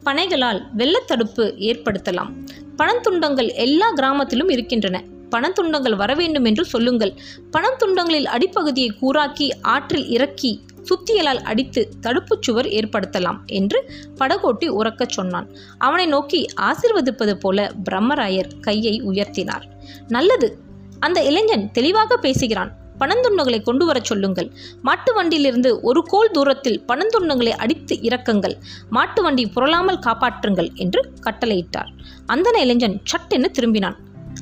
பனைகளால் 0.05 0.61
வெள்ளத்தடுப்பு 0.77 1.45
ஏற்படுத்தலாம். 1.69 2.31
பணத்துண்டங்கள் 2.77 3.53
எல்லா 3.53 3.93
கிராமத்திலும் 3.93 4.51
இருக்கின்றன. 4.51 5.03
பணத்துண்டங்கள் 5.31 5.95
வர 5.95 6.13
வேண்டும் 6.13 6.43
என்று 6.43 6.65
சொல்லுங்கள். 6.65 7.13
பணத்துண்டங்களில் 7.57 8.25
அடிப்பகுதியை 8.25 8.97
கூராக்கி 8.99 9.61
ஆற்றில் 9.61 10.07
இறக்கி 10.07 10.63
சுத்தியலால் 10.83 11.41
அடித்து 11.41 11.89
தடுப்புச் 12.01 12.41
சுவர் 12.41 12.65
ஏற்படுத்தலாம் 12.65 13.37
என்று 13.45 13.91
படகோட்டி 14.19 14.67
உறக்கச் 14.67 15.09
சொன்னான். 15.09 15.49
அவனை 15.77 16.05
நோக்கி 16.05 16.45
ஆசிர்வதிப்பது 16.61 17.33
போல 17.33 17.71
பிரம்மராயர் 17.91 18.59
கையை 18.59 19.03
உயர்த்தினார். 19.03 19.63
நல்லது. 20.07 20.57
அந்த 20.99 21.23
இளைஞன் 21.23 21.71
தெளிவாக 21.71 22.17
பேசுகிறான். 22.17 22.75
பணந்துண்டங்களை 22.99 23.61
கொண்டு 23.61 23.85
வரச் 23.85 24.03
சொல்லுங்கள். 24.03 24.51
மாட்டு 24.81 25.13
வண்டியிலிருந்து 25.13 25.81
ஒரு 25.81 26.03
கோல் 26.03 26.31
தூரத்தில் 26.31 26.83
பணந்துண்டங்களை 26.87 27.49
அடித்து 27.49 27.95
இறக்குங்கள். 27.95 28.53
மாட்டு 28.89 29.23
வண்டி 29.23 29.45
புரளாமல் 29.45 29.99
காப்பாற்றுங்கள் 29.99 30.73
என்று 30.73 31.13
கட்டளையிட்டார். 31.21 31.89
அந்த 32.25 32.51
இளைஞன் 32.59 33.01
சட்டென்று 33.03 33.51
திரும்பினான். 33.51 33.95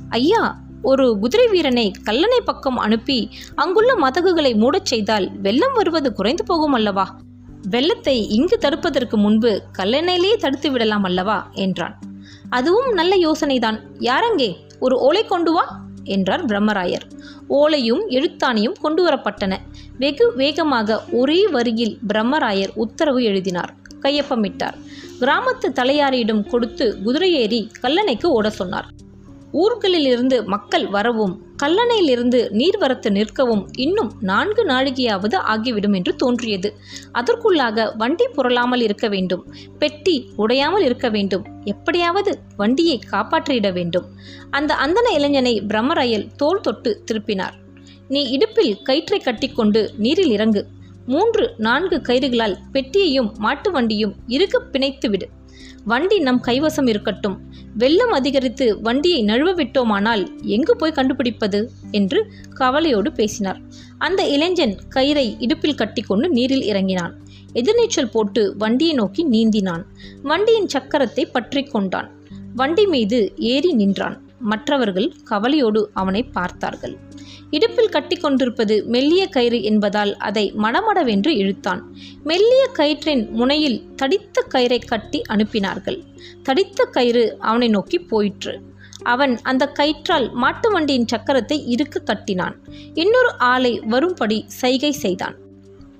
ஐயா 0.09 0.61
ஒரு 0.83 1.17
குதிரை 1.19 1.47
வீரனை 1.47 1.91
கல்லணை 2.05 2.39
பக்கம் 2.45 2.77
அனுப்பி 2.77 3.29
அங்குள்ள 3.55 3.95
மதகுகளை 3.95 4.55
மூடச் 4.55 4.85
செய்தால் 4.85 5.31
வெள்ளம் 5.41 5.73
வருவது 5.73 6.13
குறைந்து 6.13 6.43
போகும் 6.43 6.73
அல்லவா? 6.73 7.19
வெள்ளத்தை 7.69 8.27
இங்கு 8.27 8.57
தடுப்பதற்கு 8.61 9.15
முன்பு 9.15 9.61
கல்லணையிலேயே 9.77 10.35
தடுத்து 10.35 10.71
விடலாம் 10.71 11.03
அல்லவா? 11.03 11.49
என்றான். 11.51 11.99
அதுவும் 12.49 12.93
நல்ல 12.93 13.15
யோசனைதான். 13.15 13.79
யாரங்கே? 13.99 14.55
ஒரு 14.79 14.99
ஓலை 14.99 15.25
கொண்டு 15.25 15.51
வா 15.51 15.79
என்றார் 16.03 16.45
பிரம்மராயர். 16.45 17.05
ஓலையும் 17.49 18.01
எழுத்தாணியும் 18.09 18.79
கொண்டு 18.81 19.07
வரப்பட்டன. 19.07 19.57
வெகு 19.97 20.35
வேகமாக 20.35 21.03
ஒரே 21.11 21.47
வரியில் 21.47 21.97
பிரம்மராயர் 22.07 22.69
உத்தரவு 22.75 23.23
எழுதினார். 23.23 23.75
கையொப்பமிட்டார். 24.01 24.73
கிராமத்து 25.19 25.67
தலையாரியிடம் 25.67 26.49
கொடுத்து 26.49 26.97
குதிரையேறி 27.05 27.69
கல்லணைக்கு 27.81 28.25
ஓட 28.25 28.49
சொன்னார். 28.49 28.87
ஊர்களிலிருந்து 29.53 30.37
மக்கள் 30.45 30.85
வரவும் 30.87 31.33
கல்லணையிலிருந்து 31.63 32.39
நீர்வரத்து 32.51 33.09
நிற்கவும் 33.09 33.63
இன்னும் 33.75 34.11
நான்கு 34.21 34.63
நாழிகையாவது 34.65 35.35
ஆகிவிடும் 35.35 35.93
என்று 35.93 36.15
தோன்றியது. 36.15 36.69
அதற்குள்ளாக 37.13 37.85
வண்டி 37.97 38.25
புரளாமல் 38.35 38.81
இருக்க 38.81 39.07
வேண்டும் 39.07 39.43
பெட்டி 39.79 40.15
உடையாமல் 40.37 40.81
இருக்க 40.81 41.09
வேண்டும் 41.09 41.45
எப்படியாவது 41.63 42.39
வண்டியை 42.55 42.99
காப்பாற்றிட 43.11 43.73
வேண்டும். 43.73 44.07
அந்த 44.49 44.73
அந்தன 44.75 45.09
இளைஞனை 45.13 45.55
பிரம்மராயல் 45.67 46.27
தோல் 46.35 46.61
தொட்டு 46.61 47.03
திருப்பினார். 47.11 47.57
நீ 48.07 48.23
இடுப்பில் 48.29 48.81
கயிற்றை 48.81 49.19
கட்டிக்கொண்டு 49.19 49.83
நீரில் 49.97 50.31
இறங்கு. 50.31 50.63
மூன்று 51.05 51.45
நான்கு 51.57 52.01
கயிறுகளால் 52.07 52.59
பெட்டியையும் 52.71 53.31
மாட்டு 53.37 53.71
வண்டியும் 53.71 54.13
இறுக 54.27 54.59
பிணைத்து 54.71 55.09
விடு 55.09 55.25
வண்டி 55.85 56.19
நம் 56.19 56.43
கைவசம் 56.43 56.87
இருக்கட்டும். 56.87 57.41
வெள்ளம் 57.77 58.11
அதிகரித்து 58.11 58.81
வண்டியை 58.81 59.23
நழுவ 59.23 59.53
விட்டோமானால் 59.55 60.27
எங்கு 60.41 60.75
போய் 60.75 60.91
கண்டுபிடிப்பது? 60.91 61.69
என்று 61.91 62.31
கவலையோடு 62.53 63.11
பேசினார். 63.11 63.59
அந்த 63.97 64.27
இளைஞன் 64.27 64.77
கயிறை 64.95 65.35
இடுப்பில் 65.39 65.75
கட்டிக்கொண்டு 65.75 66.29
நீரில் 66.29 66.63
இறங்கினான். 66.63 67.15
எதிர்நீச்சல் 67.53 68.11
போட்டு 68.11 68.55
வண்டியை 68.57 68.93
நோக்கி 68.93 69.27
நீந்தினான். 69.29 69.83
வண்டியின் 70.23 70.69
சக்கரத்தை 70.73 71.25
பற்றி 71.31 71.63
கொண்டான். 71.63 72.11
வண்டி 72.55 72.87
மீது 72.87 73.33
ஏறி 73.37 73.73
நின்றான். 73.73 74.21
மற்றவர்கள் 74.39 75.13
கவலையோடு 75.23 75.89
அவனை 75.93 76.23
பார்த்தார்கள். 76.23 76.97
இடுப்பில் 77.49 77.89
கட்டி 77.89 78.15
கொண்டிருப்பது 78.15 78.83
மெல்லிய 78.87 79.27
கயிறு 79.27 79.63
என்பதால் 79.63 80.17
அதை 80.17 80.53
மடமடவென்று 80.57 81.27
இழுத்தான். 81.27 81.81
மெல்லிய 82.23 82.69
கயிற்றின் 82.77 83.29
முனையில் 83.29 83.95
தடித்த 83.95 84.45
கயிறை 84.53 84.85
கட்டி 84.85 85.21
அனுப்பினார்கள். 85.29 85.99
தடித்த 86.43 86.83
கயிறு 86.83 87.37
அவனை 87.39 87.67
நோக்கி 87.67 87.99
போயிற்று. 87.99 88.61
அவன் 89.03 89.39
அந்த 89.41 89.71
கயிற்றால் 89.79 90.31
மாட்டு 90.31 90.71
வண்டியின் 90.71 91.09
சக்கரத்தை 91.15 91.63
இறுக்க 91.65 91.99
கட்டினான் 91.99 92.55
இன்னொரு 92.93 93.37
ஆளை 93.37 93.79
வரும்படி 93.79 94.45
சைகை 94.47 94.91
செய்தான். 94.91 95.35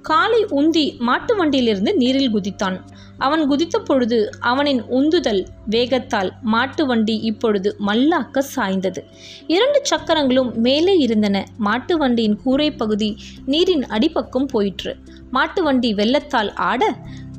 காலை 0.04 0.46
உந்தி 0.52 0.98
மாட்டு 1.00 1.36
வண்டியிலிருந்து 1.36 1.96
நீரில் 1.96 2.34
குதித்தான். 2.34 2.78
அவன் 3.18 3.48
குதித்த 3.48 3.80
பொழுது 3.80 4.18
அவனின் 4.40 4.82
உந்துதல் 4.90 5.48
வேகத்தால் 5.70 6.32
மாட்டு 6.44 6.86
வண்டி 6.86 7.16
இப்பொழுது 7.22 7.76
மல்லாக்க 7.88 8.44
சாய்ந்தது. 8.56 9.02
இரண்டு 9.48 9.80
சக்கரங்களும் 9.84 10.52
மேலே 10.58 10.98
இருந்தன. 10.98 11.46
மாட்டு 11.58 11.98
வண்டியின் 11.98 12.38
கூரை 12.44 12.72
பகுதி 12.72 13.10
நீரின் 13.46 13.86
அடிப்பக்கம் 13.86 14.48
போயிற்று. 14.48 14.94
மாட்டு 15.32 15.64
வண்டி 15.64 15.94
வெள்ளத்தால் 15.94 16.54
ஆட 16.54 16.84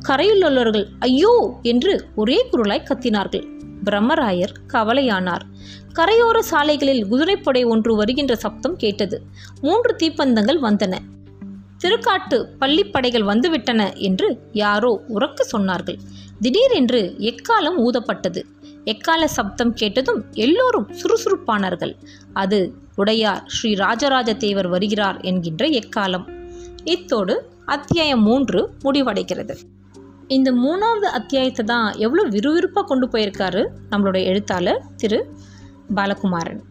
கரையிலுள்ளவர்கள் 0.09 0.87
ஐயோ! 0.99 1.35
என்று 1.63 1.93
ஒரே 2.15 2.47
குரலாய் 2.53 2.89
கத்தினார்கள். 2.89 3.45
பிரம்மராயர் 3.85 4.55
கவலையானார். 4.73 5.45
கரையோர 5.93 6.39
சாலைகளில் 6.39 7.07
குதிரைப்படை 7.07 7.65
ஒன்று 7.65 7.97
வருகின்ற 7.97 8.35
சப்தம் 8.37 8.77
கேட்டது. 8.77 9.17
மூன்று 9.61 9.97
தீப்பந்தங்கள் 9.97 10.61
வந்தன. 10.61 10.95
திருக்காட்டு 11.83 12.37
பள்ளிப்படைகள் 12.61 13.29
வந்துவிட்டன 13.31 13.97
என்று 13.97 14.29
யாரோ 14.53 15.03
உறக்க 15.09 15.47
சொன்னார்கள். 15.53 15.99
திடீரென்று 16.41 17.17
எக்காலம் 17.19 17.79
ஊதப்பட்டது. 17.79 18.41
எக்கால 18.85 19.27
சப்தம் 19.27 19.75
கேட்டதும் 19.75 20.25
எல்லோரும் 20.33 20.89
சுறுசுறுப்பானார்கள். 21.01 21.95
அது 22.33 22.59
உடையார் 22.97 23.43
ஸ்ரீ 23.47 23.75
ராஜராஜ 23.75 24.35
தேவர் 24.35 24.69
வருகிறார் 24.69 25.21
என்கின்ற 25.21 25.67
எக்காலம். 25.67 26.27
இத்தோடு 26.85 27.35
அத்தியாயம் 27.65 28.23
மூன்று 28.23 28.61
முடிவடைகிறது. 28.85 29.55
இந்த 30.29 30.53
மூணாவது 30.53 31.09
அத்தியாயத்தை 31.19 31.65
தான் 31.65 31.95
எவ்வளோ 31.97 32.23
விறுவிறுப்பாக 32.29 32.87
கொண்டு 32.87 33.07
போயிருக்காரு 33.07 33.63
நம்மளுடைய 33.91 34.23
எழுத்தாளர் 34.25 34.83
திரு. 34.97 35.21
பாலகுமாரன். 35.95 36.63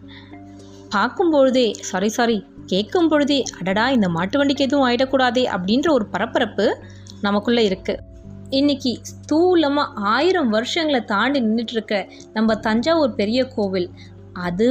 பார்க்கும் 0.94 1.30
பொழுதே 1.30 1.74
சாரி 1.82 2.10
சாரி 2.10 2.38
கேட்கும் 2.66 3.08
பொழுதே 3.08 3.44
அடடா 3.60 3.90
இந்த 3.90 4.10
மாட்டு 4.10 4.38
வண்டிக்கு 4.38 4.64
எதுவும் 4.64 4.88
ஆயிடக்கூடாதே 4.90 5.44
அப்படின்ற 5.54 5.90
ஒரு 5.92 6.06
பரபரப்பு 6.06 6.66
நமக்குள்ளே 7.22 7.70
இருக்குது 7.70 8.02
இன்னைக்கு 8.50 8.92
ஸ்தூலமாக 9.10 9.94
ஆயிரம் 10.08 10.50
வருஷங்களை 10.50 11.06
தாண்டி 11.06 11.42
நின்றுட்டுருக்க 11.42 11.96
நம்ம 12.34 12.56
தஞ்சாவூர் 12.56 13.16
பெரிய 13.16 13.48
கோவில் 13.48 13.88
அது 14.34 14.68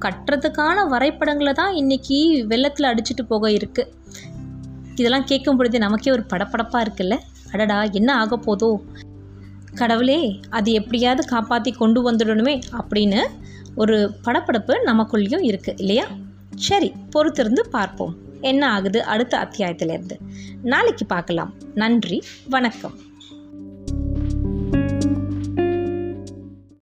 கட்டுறதுக்கான 0.00 0.84
வரைபடங்களை 0.88 1.52
தான் 1.52 1.74
இன்றைக்கி 1.74 2.18
வெள்ளத்தில் 2.46 2.88
அடிச்சுட்டு 2.88 3.22
போக 3.22 3.50
இருக்குது 3.50 3.90
இதெல்லாம் 4.94 5.24
கேட்கும் 5.24 5.56
பொழுதே 5.56 5.78
நமக்கே 5.78 6.10
ஒரு 6.10 6.24
படப்படப்பாக 6.32 6.84
இருக்குல்ல? 6.84 7.16
அடடா 7.52 7.82
என்ன 7.92 8.10
ஆக 8.16 8.36
போதோ? 8.36 8.70
கடவுளே 9.74 10.20
அது 10.50 10.72
எப்படியாவது 10.72 11.22
காப்பாற்றி 11.26 11.72
கொண்டு 11.72 12.10
வந்துடணுமே 12.10 12.60
அப்படின்னு 12.80 13.20
ஒரு 13.74 14.14
படப்படப்பு 14.24 14.76
நமக்குள்ளேயும் 14.86 15.58
இருக்குது 15.58 15.80
இல்லையா? 15.80 16.04
சரி 16.56 16.92
பொறுத்திருந்து 17.14 17.60
பார்ப்போம். 17.60 18.16
என்ன 18.40 18.70
ஆகுது 18.70 19.04
அடுத்த 19.04 19.38
அத்தியாயத்திலேருந்து? 19.38 20.18
நாளைக்கு 20.62 21.06
பார்க்கலாம். 21.06 21.54
நன்றி 21.74 22.22
வணக்கம். 22.48 22.98